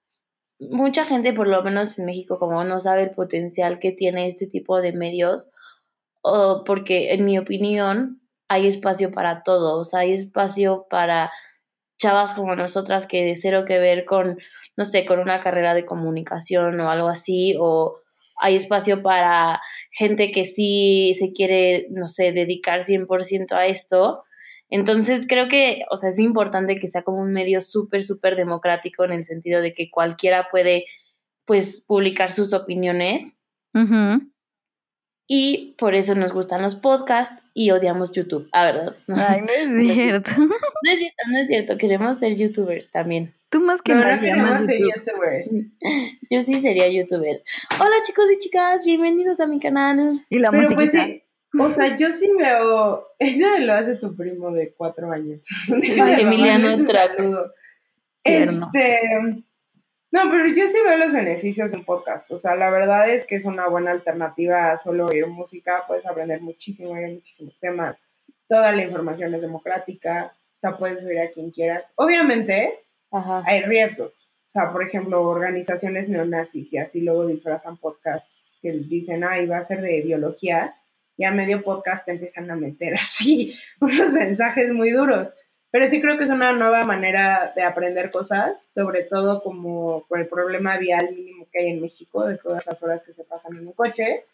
[0.70, 4.48] mucha gente, por lo menos en México, como no sabe el potencial que tiene este
[4.48, 5.48] tipo de medios,
[6.22, 11.32] o porque en mi opinión hay espacio para todos, hay espacio para
[12.00, 14.38] chavas como nosotras que de cero que ver con,
[14.78, 18.00] no sé, con una carrera de comunicación o algo así, o
[18.40, 24.24] hay espacio para gente que sí se quiere, no sé, dedicar 100% a esto.
[24.72, 29.04] Entonces creo que, o sea, es importante que sea como un medio súper, súper democrático
[29.04, 30.86] en el sentido de que cualquiera puede,
[31.46, 33.38] pues, publicar sus opiniones
[35.28, 38.96] y por eso nos gustan los podcasts y odiamos YouTube, a verdad.
[39.08, 40.32] Ay, no es cierto.
[40.38, 43.34] No es cierto, no es cierto, queremos ser youtubers también.
[43.50, 44.94] Tú más que No, ser YouTube.
[44.96, 45.50] youtubers.
[46.30, 47.44] Yo sí sería youtuber.
[47.80, 50.26] Hola chicos y chicas, bienvenidos a mi canal.
[50.30, 50.76] Y la Pero música.
[50.76, 51.21] pues sí,
[51.60, 55.46] o sea, yo sí veo, eso lo hace tu primo de cuatro años.
[55.72, 56.86] Ay, Emiliano.
[56.86, 57.52] Tierno.
[58.24, 59.00] Este,
[60.12, 62.30] no, pero yo sí veo los beneficios de un podcast.
[62.32, 65.84] O sea, la verdad es que es una buena alternativa a solo oír música.
[65.88, 67.98] Puedes aprender muchísimo, hay muchísimos temas.
[68.48, 70.34] Toda la información es democrática.
[70.58, 71.86] O sea, puedes oír a quien quieras.
[71.96, 72.80] Obviamente,
[73.10, 73.42] Ajá.
[73.46, 74.12] hay riesgos.
[74.12, 79.60] O sea, por ejemplo, organizaciones neonazis y así luego disfrazan podcasts que dicen, ay, va
[79.60, 80.76] a ser de biología.
[81.18, 85.34] Y a medio podcast te empiezan a meter así unos mensajes muy duros.
[85.72, 90.20] Pero sí creo que es una nueva manera de aprender cosas, sobre todo como por
[90.20, 93.56] el problema vial mínimo que hay en México, de todas las horas que se pasan
[93.56, 94.26] en un coche.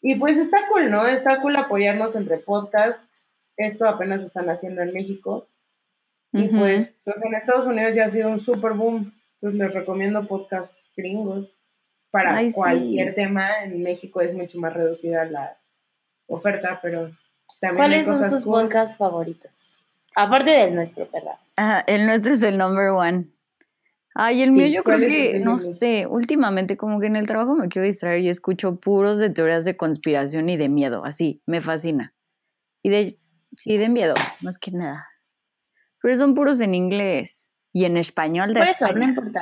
[0.00, 1.06] Y pues está cool, ¿no?
[1.06, 3.30] Está cool apoyarnos entre podcasts.
[3.58, 5.48] Esto apenas están haciendo en México.
[6.32, 9.12] Y pues, pues en Estados Unidos ya ha sido un super boom.
[9.40, 11.54] Pues les recomiendo podcasts gringos.
[12.10, 12.54] Para Ay, sí.
[12.54, 15.58] cualquier tema, en México es mucho más reducida la
[16.26, 17.10] oferta, pero
[17.60, 18.62] también hay ¿Cuáles son cosas sus cool.
[18.62, 19.78] podcasts favoritos?
[20.16, 21.38] Aparte del nuestro, perra.
[21.56, 23.26] Ah, el nuestro es el number one.
[24.14, 27.16] Ay, el Sí, mío yo creo ¿cuál es que, no sé, últimamente como que en
[27.16, 31.04] el trabajo me quiero distraer y escucho puros de teorías de conspiración y de miedo,
[31.04, 32.14] así, me fascina.
[32.82, 33.18] Y de,
[33.56, 35.08] sí, de miedo, más que nada.
[36.00, 39.40] Pero son puros en inglés y en español de Por eso, no importa.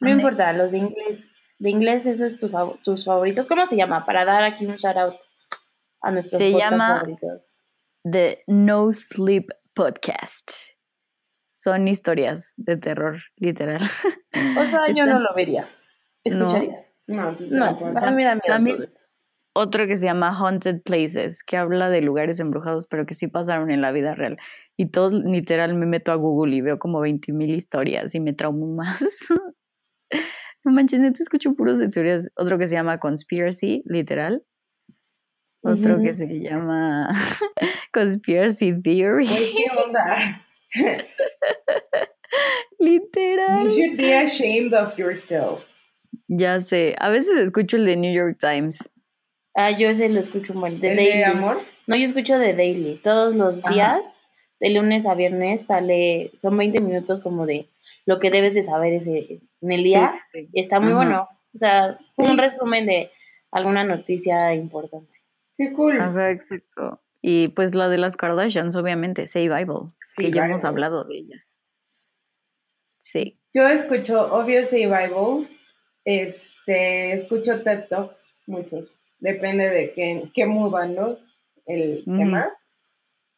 [0.00, 1.24] No importa, los de inglés.
[1.58, 2.50] De inglés, esos es tu
[2.84, 3.46] tus favoritos.
[3.46, 4.04] ¿Cómo se llama?
[4.04, 5.14] Para dar aquí un shout out
[6.04, 7.62] a nuestros Se llama- favoritos.
[8.04, 10.50] The No Sleep Podcast.
[11.52, 13.80] Son historias de terror, literal.
[13.82, 15.66] O sea, yo Están- no lo vería.
[16.22, 16.86] Escucharía.
[17.06, 17.98] No, pues, No, tampoco.
[17.98, 19.00] a mí me da miedo También- todo eso.
[19.56, 23.70] Otro que se llama Haunted Places, que habla de lugares embrujados, pero que sí pasaron
[23.70, 24.36] en la vida real.
[24.76, 28.32] Y todos, literal, me meto a Google y veo como 20 mil historias y me
[28.32, 28.98] traumo más.
[30.64, 32.30] no manches, neta, escucho puros de teorías.
[32.36, 34.42] Otro que se llama Conspiracy, literal.
[35.64, 37.08] Otro que se llama
[37.92, 40.42] Conspiracy Theory, ¿qué onda?
[42.78, 43.68] literal.
[43.68, 45.64] You should be ashamed of yourself.
[46.28, 48.78] Ya sé, a veces escucho el de New York Times.
[49.56, 50.80] Ah, yo ese lo escucho un buen.
[50.80, 51.18] De ¿El Daily.
[51.18, 51.60] de amor?
[51.86, 53.00] No, yo escucho de Daily.
[53.02, 53.72] Todos los Ajá.
[53.74, 53.98] días,
[54.60, 56.32] de lunes a viernes, sale.
[56.40, 57.68] Son 20 minutos como de
[58.06, 60.12] lo que debes de saber ese, en el día.
[60.32, 60.96] Sí, está muy Ajá.
[60.96, 61.28] bueno.
[61.54, 62.22] O sea, Sí.
[62.30, 63.10] un resumen de
[63.52, 65.12] alguna noticia importante.
[65.56, 66.00] Qué cool.
[66.00, 67.00] Ajá, exacto.
[67.22, 71.16] Y pues la de las Kardashians, obviamente, Say Bible, Sí, que ya hemos hablado de
[71.16, 71.48] ellas.
[72.98, 73.38] Sí.
[73.52, 75.48] Yo escucho Obviously Bible,
[76.04, 78.88] este, escucho TED Talks, muchos,
[79.20, 81.18] depende de qué, qué mood van, ¿no?
[81.66, 82.48] El tema.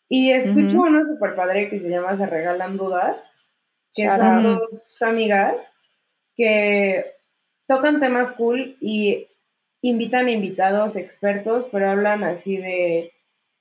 [0.08, 0.86] Y escucho Ujú.
[0.86, 3.16] uno super padre que se llama Se Regalan Dudas,
[3.94, 4.60] que Shout son out.
[4.70, 5.56] dos amigas
[6.36, 7.04] que
[7.66, 9.28] tocan temas cool y
[9.88, 13.12] invitan invitados expertos, pero hablan así de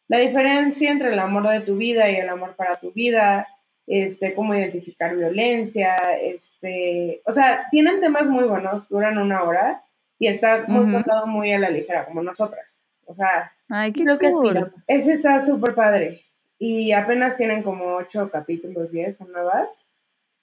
[0.07, 3.47] la diferencia entre el amor de tu vida y el amor para tu vida,
[3.87, 9.83] este, cómo identificar violencia, este, o sea, tienen temas muy buenos, duran una hora
[10.19, 12.65] y está muy contado muy a la ligera, como nosotras.
[13.05, 14.47] O sea, Ay, qué Lo que cool.
[14.49, 14.83] aspiramos.
[14.87, 16.21] ese está súper padre.
[16.57, 19.67] Y apenas tienen como ocho capítulos, diez son nuevas.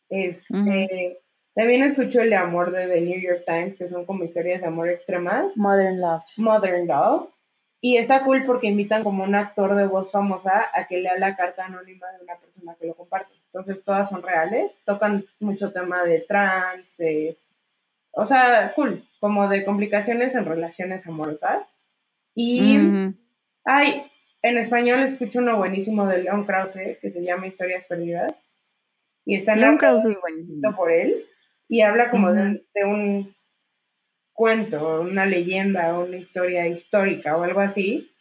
[0.08, 1.18] Este.
[1.54, 4.68] También escucho el de amor de The New York Times, que son como historias de
[4.68, 5.56] amor extremas.
[5.56, 6.24] Modern Love.
[6.38, 7.28] Modern Love.
[7.84, 11.36] Y está cool porque invitan como un actor de voz famosa a que lea la
[11.36, 13.34] carta anónima de una persona que lo comparte.
[13.46, 16.98] Entonces todas son reales, tocan mucho tema de trans,
[18.12, 21.66] o sea, cool, como de complicaciones en relaciones amorosas.
[22.34, 22.78] Y
[23.64, 24.02] hay,
[24.42, 28.32] en español escucho uno buenísimo de Leon Krause que se llama Historias Perdidas.
[29.24, 30.76] Y está Leon Krause es buenísimo.
[30.76, 31.24] por él.
[31.72, 33.34] Y habla como de, de un
[34.34, 38.12] cuento, una leyenda, una historia histórica o algo así,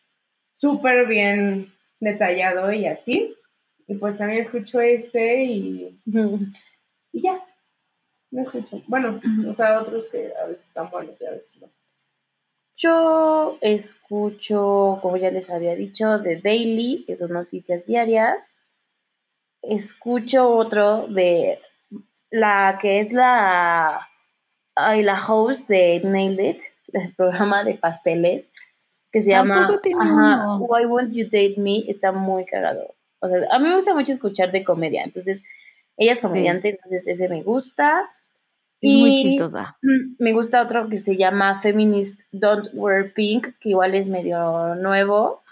[0.56, 3.36] súper bien detallado y así.
[3.88, 6.02] Y pues también escucho ese y,
[7.12, 7.43] y ya.
[8.30, 8.82] No escucho.
[8.88, 11.70] Bueno, o sea, otros que a veces están buenos y a veces no.
[12.78, 18.38] Yo escucho, como ya les había dicho, The Daily, que son noticias diarias.
[19.62, 21.60] Escucho otro de
[22.32, 24.08] la que es la,
[24.76, 26.62] ay, la host de Nailed It,
[26.94, 28.46] el programa de pasteles,
[29.12, 29.70] que se llama
[30.60, 32.96] Why Won't You Date Me, está muy cagado.
[33.20, 35.42] O sea, a mí me gusta mucho escuchar de comedia, entonces
[35.98, 38.10] ella es comediante, entonces ese me gusta.
[38.80, 39.78] y muy chistosa.
[40.18, 45.44] Me gusta otro que se llama Feminist Don't Wear Pink, que igual es medio nuevo,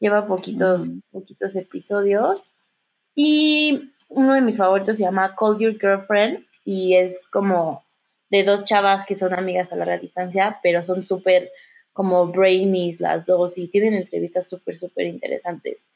[0.00, 1.00] lleva poquitos, mm.
[1.12, 2.52] poquitos episodios.
[3.14, 7.84] Y uno de mis favoritos se llama Call Your Girlfriend y es como
[8.30, 11.50] de dos chavas que son amigas a larga distancia, pero son súper
[11.92, 15.86] como brainies las dos y tienen entrevistas súper, súper interesantes.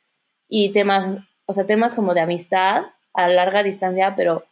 [0.48, 4.44] Y temas, o sea, temas como de amistad a larga distancia, pero,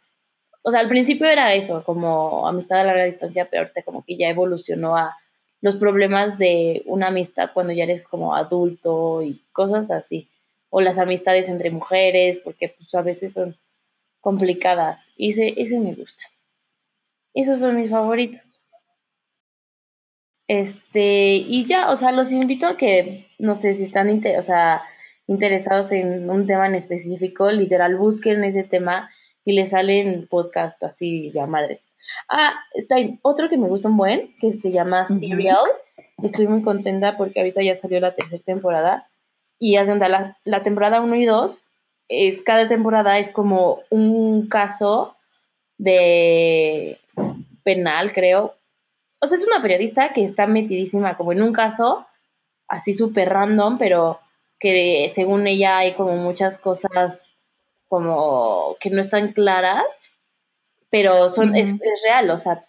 [0.61, 4.17] o sea, al principio era eso, como amistad a larga distancia, pero ahorita como que
[4.17, 5.17] ya evolucionó a
[5.61, 10.28] los problemas de una amistad cuando ya eres como adulto y cosas así.
[10.69, 13.57] O las amistades entre mujeres, porque pues a veces son
[14.21, 15.09] complicadas.
[15.17, 16.23] Y ese, ese me gusta.
[17.33, 18.59] Esos son mis favoritos.
[20.47, 24.81] Este, y ya, o sea, los invito a que, no sé, si están o sea,
[25.27, 29.11] interesados en un tema en específico, literal, busquen ese tema
[29.45, 31.83] y les salen podcast así de madres.
[32.29, 35.65] Ah, está otro que me gusta un buen, que se llama Serial.
[36.23, 39.08] Estoy muy contenta porque ahorita ya salió la tercera temporada.
[39.59, 41.63] Y hacen la, la temporada 1 y 2,
[42.07, 45.15] es, cada temporada es como un caso
[45.77, 46.99] de
[47.63, 48.55] penal, creo,
[49.19, 52.05] o sea, es una periodista que está metidísima como en un caso
[52.67, 54.19] así súper random, pero
[54.59, 57.33] que según ella hay como muchas cosas
[57.87, 59.85] como que no están claras,
[60.89, 62.63] pero son, es, real, o sea,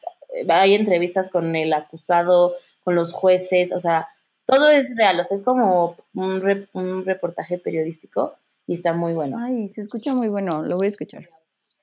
[0.48, 4.08] hay entrevistas con el acusado, con los jueces, o sea,
[4.50, 8.34] todo es real, o sea, es como un, un reportaje periodístico
[8.66, 9.38] y está muy bueno.
[9.38, 11.28] Ay, se escucha muy bueno, lo voy a escuchar.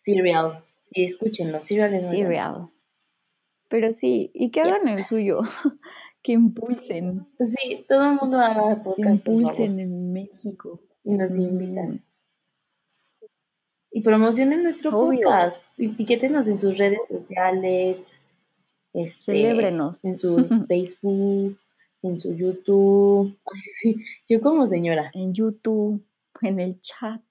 [0.04, 2.70] Serial, sí, escúchenlo, Serial es Serial.
[3.70, 5.42] Pero sí, y que hagan el suyo,
[6.24, 7.26] que impulsen.
[7.38, 8.98] Sí, todo el mundo haga podcast.
[8.98, 10.82] Que impulsen en México.
[11.04, 12.04] Y nos invitan.
[13.92, 15.62] Y promocionen nuestro podcast.
[15.78, 17.98] Etiquétenos en sus redes sociales.
[18.94, 20.04] Este, Celébrenos.
[20.04, 20.36] En su
[20.68, 21.58] Facebook,
[22.08, 23.38] en su YouTube.
[24.30, 25.12] Yo como señora.
[25.14, 26.04] En YouTube,
[26.42, 27.22] en el chat.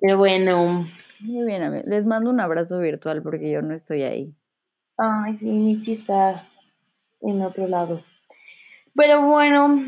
[0.00, 0.86] Pero bueno,
[1.20, 4.34] muy bien, les mando un abrazo virtual porque yo no estoy ahí.
[4.96, 6.48] Ay, sí, Michi está
[7.20, 8.02] en otro lado.
[8.94, 9.80] Pero bueno,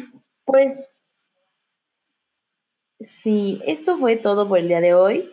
[0.45, 0.79] pues
[3.01, 5.31] sí, esto fue todo por el día de hoy.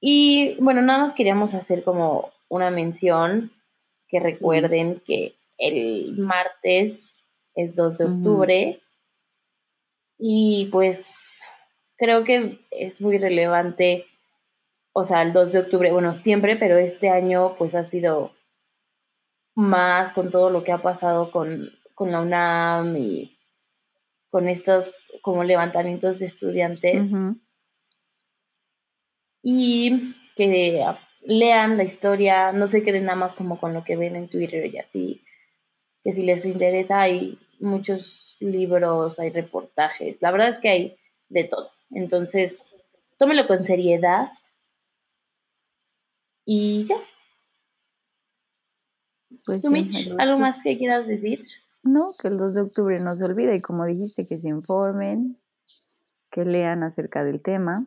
[0.00, 3.50] Y bueno, nada más queríamos hacer como una mención
[4.16, 7.12] que recuerden que el martes
[7.54, 8.80] es 2 de octubre.
[10.18, 11.04] Y pues
[11.96, 14.06] creo que es muy relevante
[14.98, 18.32] o sea, el 2 de octubre, bueno, siempre, pero este año pues ha sido
[19.54, 23.38] más con todo lo que ha pasado con, la UNAM y
[24.30, 24.90] con estos
[25.20, 27.10] como levantamientos de estudiantes.
[29.42, 30.82] Y que
[31.26, 34.66] lean la historia, no se queden nada más como con lo que ven en Twitter
[34.66, 35.24] y así,
[36.04, 40.96] que si les interesa hay muchos libros, hay reportajes, la verdad es que hay
[41.28, 41.70] de todo.
[41.90, 42.72] Entonces,
[43.18, 44.30] tómelo con seriedad
[46.44, 46.96] y ya.
[49.44, 49.64] Pues
[50.18, 51.46] ¿algo más que quieras decir?
[51.82, 55.38] No, que el 2 de octubre no se olvide y como dijiste, que se informen,
[56.30, 57.86] que lean acerca del tema,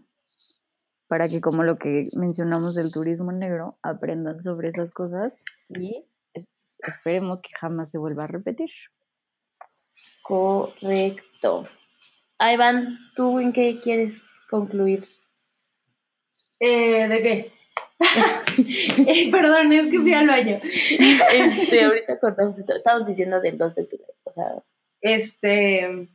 [1.10, 6.06] para que como lo que mencionamos del turismo negro, aprendan sobre esas cosas y
[6.88, 8.70] esperemos que jamás se vuelva a repetir.
[10.22, 11.68] Correcto.
[12.40, 15.08] Iván, ¿tú en qué quieres concluir?
[16.60, 17.52] Eh, ¿De qué?
[19.08, 20.60] Eh, perdón, es que fui al baño.
[20.64, 22.76] Este, ahorita cortamos esto.
[22.76, 24.06] Estamos diciendo del 2 de octubre.
[24.26, 24.64] O sea,
[25.02, 26.08] Este,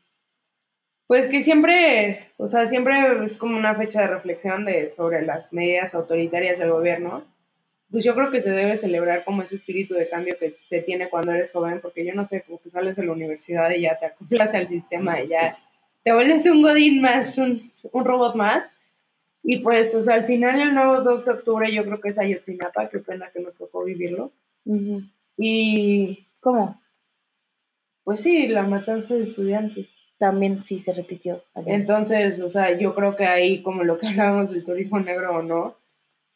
[1.07, 5.53] pues que siempre, o sea, siempre es como una fecha de reflexión de, sobre las
[5.53, 7.25] medidas autoritarias del gobierno.
[7.91, 11.09] Pues yo creo que se debe celebrar como ese espíritu de cambio que se tiene
[11.09, 13.99] cuando eres joven, porque yo no sé, como que sales de la universidad y ya
[13.99, 15.59] te acoplas al sistema y ya
[16.03, 18.73] te vuelves un godín más, un, un robot más.
[19.43, 22.19] Y pues, o sea, al final el nuevo 2 de octubre yo creo que es
[22.19, 24.33] Ayotzinapa, qué pena que nos tocó vivirlo.
[25.37, 26.81] Y ¿cómo?
[28.05, 29.89] pues sí, la matanza de estudiantes.
[30.19, 31.43] También sí se repitió.
[31.55, 31.75] allá.
[31.75, 35.43] Entonces, o sea, yo creo que ahí, como lo que hablábamos del turismo negro o
[35.43, 35.77] no,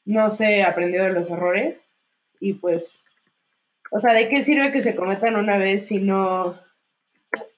[0.05, 1.85] no se aprendió de los errores.
[2.41, 3.05] Y pues,
[3.91, 6.57] o sea, ¿de qué sirve que se cometan una vez si no...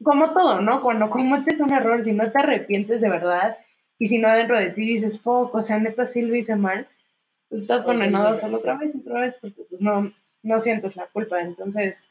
[0.03, 0.83] Como todo, ¿no?
[0.83, 3.57] Cuando cometes un error, si no te arrepientes de verdad
[4.01, 6.89] y si no adentro de ti dices, fuck, o sea, neta sí lo hice mal,
[7.51, 10.11] pues estás condenado a hacerlo otra vez, otra vez, porque pues no,
[10.43, 11.41] no sientes la culpa.
[11.43, 12.05] Entonces,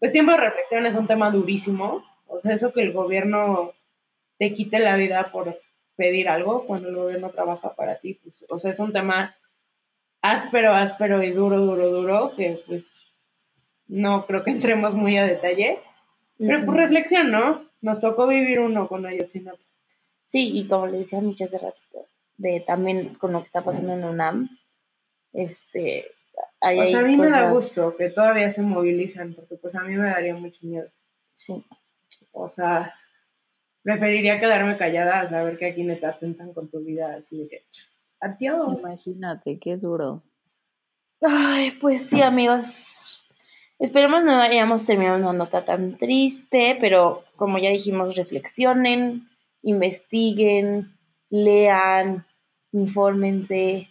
[0.00, 2.04] pues tiempo de reflexión es un tema durísimo.
[2.30, 3.72] O sea, eso que el gobierno
[4.38, 5.60] te quite la vida por
[5.96, 9.36] pedir algo cuando el gobierno trabaja para ti, pues, o sea, es un tema
[10.22, 12.94] áspero, áspero y duro, duro, duro, que pues
[13.86, 15.78] no creo que entremos muy a detalle.
[16.38, 17.66] Pero por reflexión, ¿no?
[17.82, 19.58] Nos tocó vivir uno con Ayotzinapa.
[20.26, 22.06] Sí, y como le decía muchas hace ratito,
[22.36, 24.48] de también con lo que está pasando en UNAM,
[25.32, 26.06] este,
[26.60, 29.74] ahí O sea, a hay mí me da gusto que todavía se movilizan, porque pues
[29.74, 30.88] a mí me daría mucho miedo.
[31.34, 31.62] Sí,
[32.32, 32.94] O sea,
[33.82, 37.64] preferiría quedarme callada a saber que aquí neta atentan con tu vida, así de que,
[38.20, 38.78] adiós.
[38.78, 40.22] Imagínate, qué duro.
[41.20, 43.22] Ay, pues sí, amigos.
[43.78, 49.28] Esperemos no hayamos terminado una nota tan triste, pero como ya dijimos, reflexionen,
[49.62, 50.92] investiguen,
[51.30, 52.26] lean,
[52.72, 53.88] infórmense.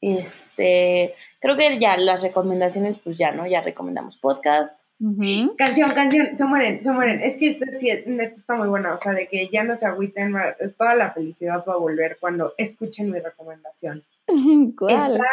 [0.00, 3.46] Este, creo que ya las recomendaciones, pues ya, ¿no?
[3.46, 4.79] Ya recomendamos podcast.
[5.56, 7.22] Canción, canción, se mueren, se mueren.
[7.22, 9.86] Es que esta sí, neta está muy buena, o sea, de que ya no se
[9.86, 10.34] agüiten,
[10.76, 14.04] toda la felicidad va a volver cuando escuchen mi recomendación.
[14.78, 15.12] ¿Cuál?
[15.12, 15.24] Está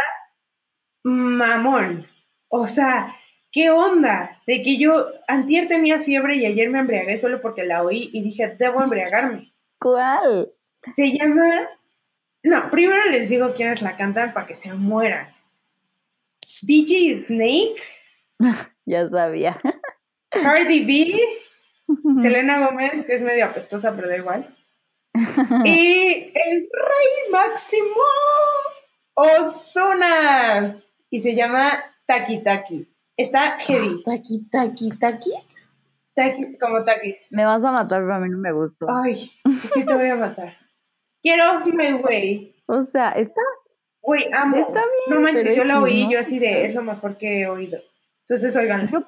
[1.03, 2.05] mamón.
[2.47, 3.13] O sea,
[3.51, 4.41] ¿qué onda?
[4.47, 8.21] De que yo antier tenía fiebre y ayer me embriagué solo porque la oí y
[8.21, 9.51] dije, debo embriagarme.
[9.79, 10.49] ¿Cuál?
[10.95, 11.67] Se llama...
[12.43, 15.27] No, primero les digo quiénes la cantan para que se mueran.
[16.61, 17.75] DJ Snake,
[18.87, 19.59] Ya sabía.
[20.31, 21.19] Cardi B,
[22.21, 24.55] Selena Gómez, que es medio apestosa, pero da igual.
[25.65, 28.01] y el rey máximo,
[29.13, 30.81] Ozuna.
[31.09, 32.87] Y se llama Taki Taki.
[33.17, 34.03] Está heavy.
[34.03, 35.67] Taki, taki, takis.
[36.15, 37.27] Taki, como takis.
[37.29, 38.87] Me vas a matar, pero a mí no me gustó.
[38.89, 39.31] Ay,
[39.73, 40.55] sí te voy a matar.
[41.21, 42.55] Get off my way.
[42.67, 43.41] O sea, está.
[44.01, 44.55] Güey, amo.
[44.55, 46.11] Está bien, No manches, yo la oí, ¿no?
[46.11, 47.81] yo así de, es lo mejor que he oído.
[48.29, 49.07] Entonces, oigan, Yo,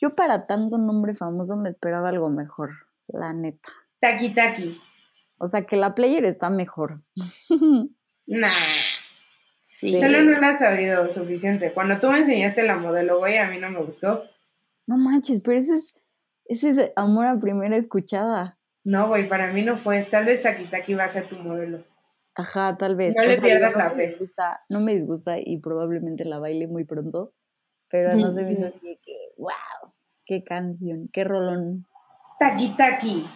[0.00, 2.70] yo para tanto nombre famoso me esperaba algo mejor,
[3.08, 3.68] la neta.
[4.00, 4.80] Taki Taki.
[5.38, 7.02] O sea, que la player está mejor.
[8.26, 8.48] Nah.
[9.66, 9.98] Sí.
[9.98, 11.72] Solo no la has sabido suficiente.
[11.72, 14.22] Cuando tú me enseñaste la modelo, güey, a mí no me gustó.
[14.86, 15.98] No manches, pero ese es,
[16.44, 18.56] ese es amor a primera escuchada.
[18.84, 20.04] No, güey, para mí no fue.
[20.04, 21.82] Tal vez Taki Taki va a ser tu modelo.
[22.36, 23.16] Ajá, tal vez.
[23.16, 24.16] No le pierdas no la fe.
[24.68, 27.32] no me disgusta y probablemente la baile muy pronto.
[27.90, 29.92] Pero no se me hizo así que, wow,
[30.24, 31.86] qué canción, qué rolón.
[32.38, 33.26] Taki Taki.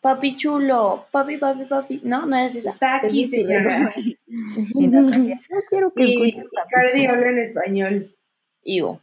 [0.00, 2.00] Papi chulo, papi, papi, papi.
[2.04, 2.74] No, no es esa.
[2.74, 3.92] Taki se llama.
[4.28, 8.16] No quiero que Y escuches Cardi habla en español.
[8.62, 8.98] Ivo.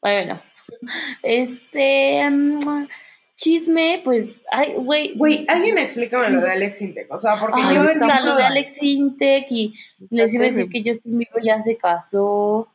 [0.00, 0.40] Bueno,
[1.22, 2.86] este mm,
[3.36, 5.16] chisme, pues, ay, güey.
[5.16, 7.10] Güey, alguien explícame lo de Alex Intec.
[7.10, 9.74] O sea, porque Ay, yo está lo de Alex Intec y
[10.10, 12.68] les iba a decir que Justin Bieber ya se casó.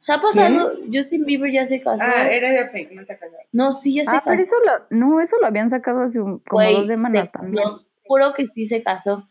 [0.00, 0.72] ¿Se ha pasado?
[0.92, 2.02] Justin Bieber ya se casó.
[2.04, 3.36] Ah, era de fake, no se casó.
[3.52, 4.24] No, sí, ya se Ah, casó.
[4.30, 7.64] pero eso lo, no, eso lo habían sacado hace un- como dos semanas te- también.
[7.64, 9.28] Nos juro que sí se casó.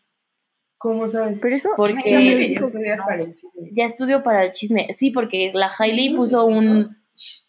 [0.77, 1.39] ¿Cómo sabes?
[1.41, 3.69] Pero eso, Porque- Ay, ya estudias para el chisme.
[3.71, 4.87] Ya estudió para el chisme.
[4.97, 6.97] Sí, porque la Hailey puso un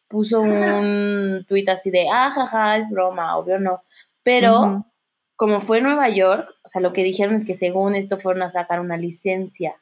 [0.09, 3.83] puso un tuit así de, ah, jaja, es broma, obvio no.
[4.23, 4.87] Pero
[5.35, 8.43] como fue en Nueva York, o sea, lo que dijeron es que según esto fueron
[8.45, 9.75] a sacar una licencia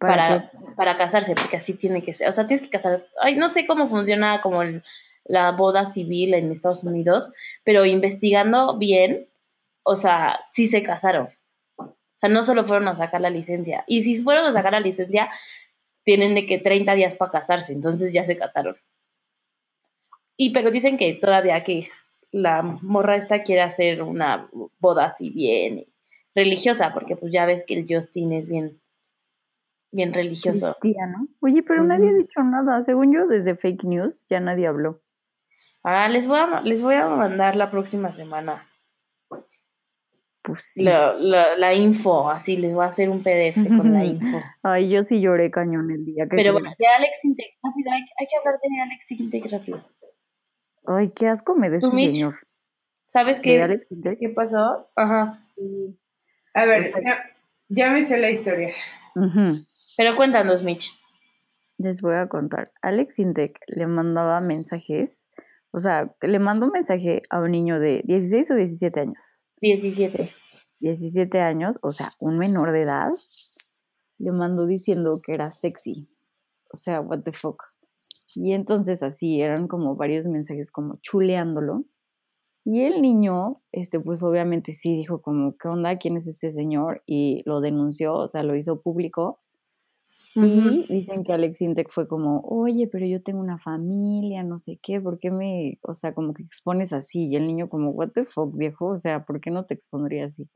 [0.00, 2.28] ¿para para, casarse, porque así tiene que ser.
[2.28, 3.06] O sea, tienes que casar.
[3.20, 4.82] Ay, no sé cómo funciona como el-
[5.24, 7.30] la boda civil en Estados Unidos,
[7.64, 9.28] pero investigando bien,
[9.82, 11.28] o sea, sí se casaron.
[11.76, 13.84] O sea, no solo fueron a sacar la licencia.
[13.86, 15.30] Y si fueron a sacar la licencia,
[16.04, 18.76] tienen de que 30 días para casarse, entonces ya se casaron.
[20.36, 21.88] Y pero dicen que todavía que
[22.32, 24.48] la morra esta quiere hacer una
[24.78, 25.86] boda así bien,
[26.34, 28.79] religiosa, porque pues ya ves que el Justin es bien,
[29.92, 30.76] bien religioso.
[30.80, 31.28] Cristiano.
[31.40, 32.82] Oye, pero nadie ha dicho nada.
[32.82, 35.02] Según yo, desde fake news ya nadie habló.
[35.82, 38.68] Ah, les voy a, les voy a mandar la próxima semana
[40.42, 40.84] Pues sí.
[40.84, 44.40] la, la, la info, así les voy a hacer un PDF con la info.
[44.62, 48.02] Ay, yo sí lloré cañón el día que Pero bueno, de Alex Intec, rápido, hay,
[48.18, 49.84] hay que hablar de Alex Intec rápido.
[50.86, 52.14] Ay, qué asco me de ¿Tú, ese Mitch?
[52.16, 52.38] señor.
[53.06, 53.88] ¿Sabes ¿De qué, Alex
[54.18, 54.90] qué pasó?
[54.96, 55.46] Ajá.
[56.54, 57.24] A ver, ya,
[57.68, 58.74] ya me sé la historia.
[59.14, 59.56] Ujú.
[60.00, 60.98] Pero cuéntanos, Mitch.
[61.76, 62.72] Les voy a contar.
[62.80, 65.28] Alex Intec le mandaba mensajes.
[65.72, 69.22] O sea, le mandó un mensaje a un niño de 16 o 17 años.
[69.60, 70.32] 17.
[70.78, 73.10] 17 años, o sea, un menor de edad,
[74.16, 76.06] le mandó diciendo que era sexy.
[76.72, 77.62] O sea, what the fuck.
[78.34, 81.84] Y entonces así eran como varios mensajes como chuleándolo.
[82.64, 85.98] Y el niño, este, pues obviamente sí dijo como, ¿qué onda?
[85.98, 87.02] ¿Quién es este señor?
[87.04, 89.40] Y lo denunció, o sea, lo hizo público.
[90.46, 94.78] Y dicen que Alex Intec fue como, oye, pero yo tengo una familia, no sé
[94.82, 97.26] qué, ¿por qué me, o sea, como que expones así?
[97.28, 100.26] Y el niño como, what the fuck, viejo, o sea, ¿por qué no te expondría
[100.26, 100.48] así?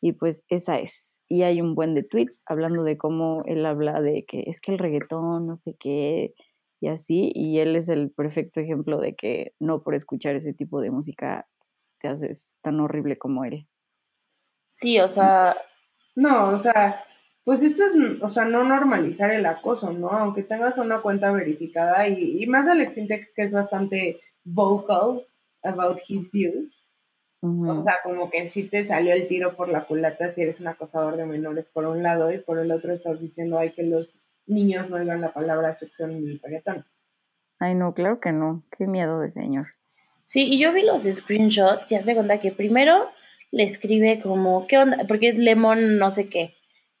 [0.00, 1.22] Y pues esa es.
[1.28, 4.72] Y hay un buen de tweets hablando de cómo él habla de que es que
[4.72, 6.34] el reggaetón, no sé qué,
[6.80, 10.80] y así, y él es el perfecto ejemplo de que no por escuchar ese tipo
[10.80, 11.46] de música
[12.00, 13.66] te haces tan horrible como él.
[14.72, 15.56] Sí, o sea,
[16.16, 17.04] No, o sea,
[17.44, 20.08] pues esto es, o sea, no normalizar el acoso, ¿no?
[20.08, 25.26] Aunque tengas una cuenta verificada y, y más Alex Intec que es bastante vocal
[25.62, 26.80] about his views.
[27.42, 30.68] O sea, como que sí te salió el tiro por la culata si eres un
[30.68, 34.14] acosador de menores por un lado y por el otro estás diciendo ay que los
[34.46, 36.86] niños no oigan la palabra sexo en el reggaetón.
[37.58, 38.62] Ay, no, claro que no.
[38.76, 39.66] Qué miedo de señor.
[40.24, 43.10] sí, y yo vi los screenshots y hace cuenta que primero
[43.50, 45.04] le escribe como, ¿qué onda?
[45.06, 46.54] Porque es Lemon no sé qué.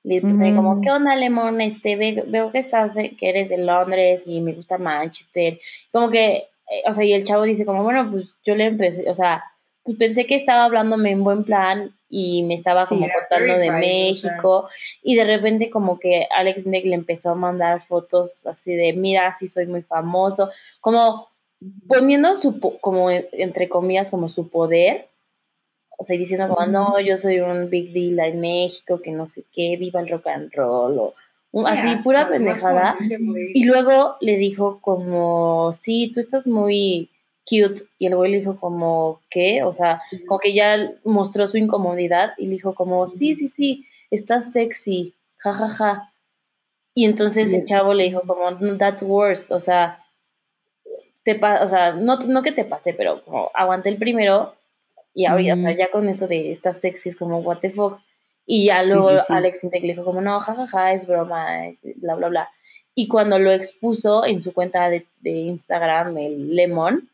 [0.04, 0.54] Le Ujú.
[0.56, 1.60] como, ¿qué onda, Lemon?
[1.62, 5.58] Este, ve- veo que estás, que eres de Londres y me gusta Manchester.
[5.90, 9.08] Como que, eh, o sea, y el chavo dice como, bueno, pues yo le empecé,
[9.10, 9.42] o sea,
[9.82, 14.12] pues pensé que estaba hablándome en buen plan y me estaba como contando de verified,
[14.12, 14.30] o sea.
[14.32, 14.68] México
[15.02, 19.34] y de repente como que Alex Nick le empezó a mandar fotos así de, mira,
[19.38, 20.50] sí soy muy famoso,
[20.80, 21.28] como
[21.88, 25.08] poniendo su, como en- entre comillas, como su poder,
[26.04, 29.42] o sea, diciendo como, no, yo soy un big deal en México, que no sé
[29.54, 31.14] qué, viva el rock and roll, o
[31.52, 32.96] un- así, pura pendejada.
[33.54, 37.08] Y luego le dijo como, sí, tú estás muy
[37.48, 37.84] cute.
[37.98, 39.62] Y el güey le dijo como, ¿qué?
[39.62, 43.86] O sea, como que ya mostró su incomodidad y le dijo como, sí, sí, sí,
[44.10, 46.12] estás sexy, ja, ja, ja.
[46.94, 50.04] Y entonces el chavo le dijo como, "No, that's worst, o sea,
[51.24, 54.54] te o sea, no, no que te pase, pero como aguanté el primero
[55.14, 55.78] y ahorita, o sea, Ujú.
[55.78, 57.98] ya con esto de estás sexy es como, what the fuck.
[58.46, 59.32] Y ya Sí, luego sí, sí.
[59.32, 61.46] Alex Intec le dijo como, no, jajaja, es broma,
[61.96, 62.48] bla, bla, bla.
[62.94, 67.08] Y cuando lo expuso en su cuenta de, de Instagram, el Lemon.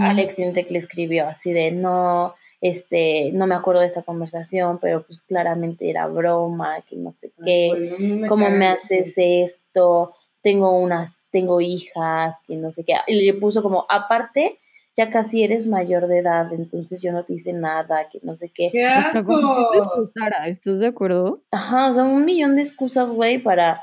[0.00, 5.02] Alex Intec le escribió así de, no, este, no me acuerdo de esa conversación, pero
[5.02, 7.70] pues claramente era broma, que no sé qué.
[7.72, 10.14] Ay, me ¿cómo me haces esto?
[10.42, 12.94] Tengo unas, tengo hijas, que no sé qué.
[13.06, 14.58] Y le puso como, aparte,
[14.96, 18.50] ya casi eres mayor de edad, entonces yo no te hice nada, que no sé
[18.54, 18.70] qué.
[18.72, 21.42] ¡Qué O sea, como si excusara, ¿estás de acuerdo?
[21.50, 23.82] Ajá, o sea, un millón de excusas, güey, para,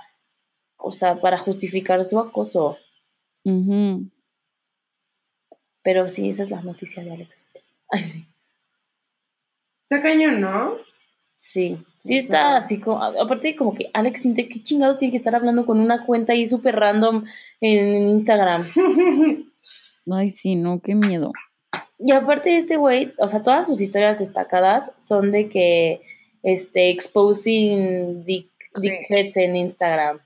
[0.78, 2.78] o sea, para justificar su acoso.
[3.46, 4.10] Ujú.
[5.84, 7.30] Pero sí, esa es la noticia de Alex.
[7.90, 8.26] Ay, sí.
[9.90, 10.78] Está cañón, ¿no?
[11.38, 15.18] Sí, sí está así como, a- aparte como que Alex siente que chingados tiene que
[15.18, 17.26] estar hablando con una cuenta ahí súper random
[17.62, 18.66] en Instagram.
[20.12, 21.32] Ay, sí, no, qué miedo.
[22.00, 26.02] Y aparte este güey, o sea, todas sus historias destacadas son de que,
[26.42, 30.20] este, exposing dick, dickheads en Instagram.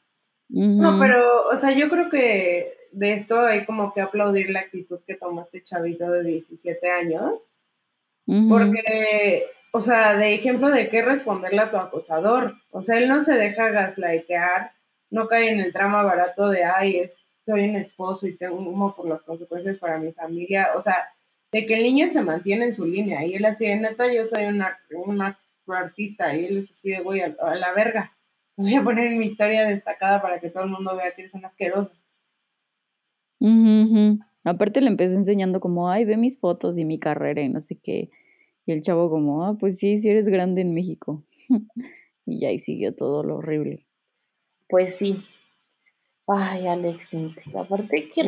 [0.50, 5.00] No, pero, o sea, yo creo que de esto hay como que aplaudir la actitud
[5.06, 7.34] que tomó este chavito de 17 años,
[8.50, 12.56] porque, o sea, de ejemplo de qué responderle a tu acosador.
[12.72, 14.72] O sea, él no se deja gaslightear,
[15.10, 18.68] no cae en el trama barato de, ay, es, soy un esposo y tengo un
[18.68, 20.70] humo por las consecuencias para mi familia.
[20.76, 21.08] O sea,
[21.52, 24.28] de que el niño se mantiene en su línea y él así, de neta, yo
[24.28, 25.40] soy una, una
[25.80, 28.14] artista y él es así de, voy a, a la verga.
[28.58, 31.46] Voy a poner mi historia destacada para que todo el mundo vea que eres un
[31.46, 31.92] asqueroso.
[33.40, 34.20] Ujú.
[34.44, 37.78] Aparte le empezó enseñando como, ay, ve mis fotos y mi carrera y no sé
[37.78, 38.10] qué.
[38.66, 41.24] Y el chavo como, ah, pues sí, sí eres grande en México.
[42.26, 43.86] y ya ahí siguió todo lo horrible.
[44.68, 45.24] Pues sí.
[46.28, 47.56] Ay, Alex Intec.
[47.56, 48.24] Aparte, qué.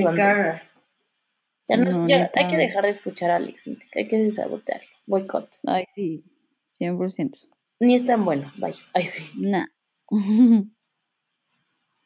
[1.68, 3.90] Ya no- No, ya hay que dejar de escuchar a Alex Intec.
[3.96, 4.88] Hay que desabotearlo.
[5.06, 5.50] Boicot.
[5.66, 6.24] Ay, sí.
[6.72, 7.48] 100%.
[7.80, 8.52] Ni es tan bueno.
[8.58, 8.76] Bye.
[8.94, 9.24] Ay, sí.
[9.36, 9.66] Nah.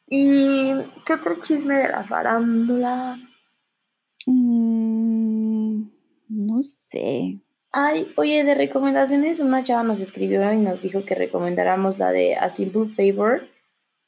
[0.06, 0.72] ¿Y
[1.06, 3.18] qué otro chisme de la farándula?
[4.26, 5.84] Mm,
[6.28, 7.38] no sé.
[7.72, 12.36] Ay, oye, de recomendaciones, una chava nos escribió y nos dijo que recomendáramos la de
[12.36, 13.48] A Simple Favor.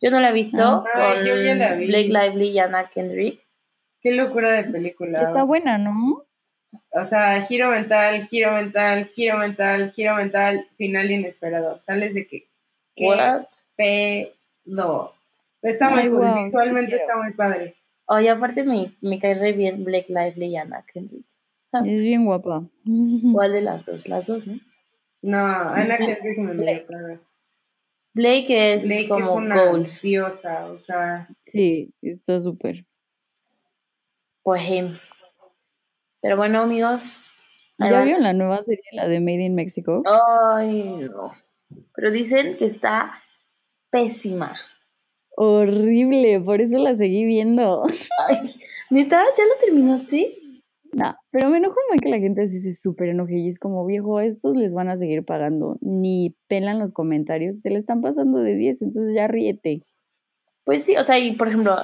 [0.01, 1.86] Yo no la he visto Ah, con yo ya la vi.
[1.86, 3.40] Blake Lively y Anna Kendrick.
[4.01, 5.20] Qué locura de película.
[5.22, 6.22] Está buena, ¿no?
[6.90, 11.80] O sea, giro mental, giro mental, giro mental, giro mental, final inesperado.
[11.80, 12.47] Sales de que.
[12.94, 13.07] ¿Qué
[13.76, 15.12] pedo?
[15.62, 16.18] Está muy cool.
[16.18, 17.74] wow, Visualmente está muy padre.
[18.07, 21.24] Oye, aparte me, me cae re bien Blake Lively y Anna Kendrick.
[21.84, 22.62] Es bien guapa.
[23.32, 24.09] ¿Cuál de las dos?
[24.09, 24.59] Las dos, ¿no?
[25.22, 27.20] No, Ana Kendrick me dio caga.
[28.17, 30.01] Blake es Blake como es una goals.
[30.01, 31.29] diosa, o sea.
[31.45, 32.87] Sí, está súper.
[34.43, 34.62] Pues.
[36.23, 37.03] Pero bueno, amigos.
[37.79, 38.05] ¿Ya van.
[38.05, 40.03] vieron la nueva serie, la de Made in Mexico?
[40.07, 41.33] Ay, no.
[41.95, 43.23] Pero dicen que está
[43.91, 44.57] pésima.
[45.37, 47.83] Horrible, por eso la seguí viendo.
[48.29, 48.55] Ay,
[48.89, 49.23] ¿neta?
[49.37, 50.39] ¿Ya lo terminaste?
[50.97, 53.84] No, pero me enojo muy que la gente así se súper enoje y es como,
[53.84, 55.76] viejo, estos les van a seguir pagando.
[55.82, 59.82] Ni pelan los comentarios, se le están pasando de 10, entonces ya ríete.
[60.64, 61.76] Pues sí, o sea, y por ejemplo,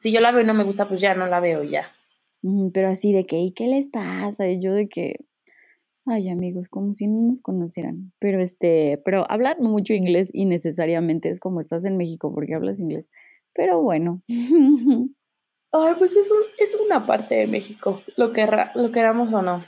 [0.00, 1.92] si yo la veo y no me gusta, pues ya no la veo ya.
[2.74, 4.48] Pero así de que, ¿y qué les pasa?
[4.48, 5.20] Y yo de que,
[6.04, 8.12] ay amigos, como si no nos conocieran.
[8.18, 13.06] Pero este, pero hablan mucho inglés innecesariamente, es como estás en México porque hablas inglés.
[13.54, 14.22] Pero bueno.
[15.72, 19.64] Ay, pues es, un- es una parte de México, lo, querra- lo queramos o no.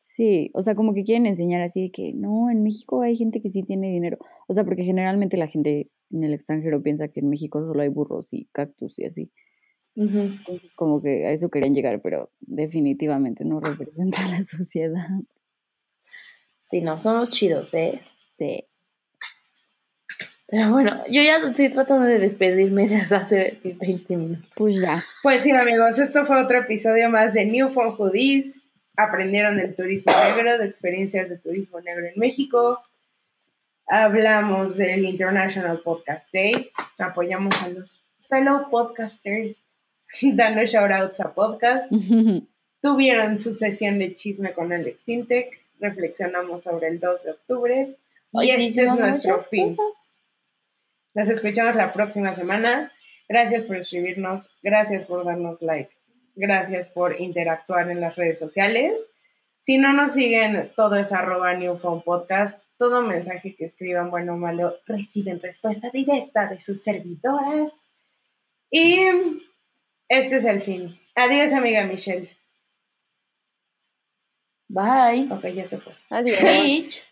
[0.00, 3.40] Sí, o sea, como que quieren enseñar así de que no, en México hay gente
[3.40, 4.18] que sí tiene dinero.
[4.48, 7.88] O sea, porque generalmente la gente en el extranjero piensa que en México solo hay
[7.88, 9.32] burros y cactus y así.
[9.96, 15.06] Entonces, como que a eso querían llegar, pero definitivamente no representa a la sociedad.
[16.64, 18.00] Sí, no, somos chidos, ¿eh?
[18.38, 18.64] Sí.
[20.46, 24.50] Pero bueno, yo ya estoy tratando de despedirme desde hace 20 minutos.
[24.56, 25.04] Pues ya.
[25.22, 28.68] Pues sí, amigos, esto fue otro episodio más de New Phone Hoodies.
[28.96, 32.80] Aprendieron del turismo negro, de experiencias de turismo negro en México.
[33.86, 36.70] Hablamos del International Podcast Day.
[36.98, 39.66] Apoyamos a los fellow podcasters,
[40.22, 41.90] dando shoutouts a podcast.
[42.82, 45.58] Tuvieron su sesión de chisme con Alex Intec.
[45.80, 47.96] Reflexionamos sobre el 2 de octubre.
[48.32, 49.76] Y este es nuestro fin.
[49.76, 50.13] cosas.
[51.14, 52.92] Nos escuchamos la próxima semana.
[53.28, 55.90] Gracias por escribirnos, gracias por darnos like,
[56.34, 58.92] gracias por interactuar en las redes sociales.
[59.62, 61.54] Si no nos siguen, todo es arroba
[62.04, 62.58] Podcast.
[62.76, 67.72] Todo mensaje que escriban, bueno o malo, reciben respuesta directa de sus servidoras.
[68.70, 69.06] Y
[70.08, 71.00] este es el fin.
[71.14, 72.28] Adiós, amiga Michelle.
[74.68, 75.28] Bye.
[75.30, 75.92] Ok, ya se fue.
[76.10, 76.38] Adiós.
[76.40, 77.02] Peach.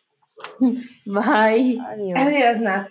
[1.06, 1.80] Bye.
[1.80, 2.18] Adiós.
[2.18, 2.90] Adiós, Nat.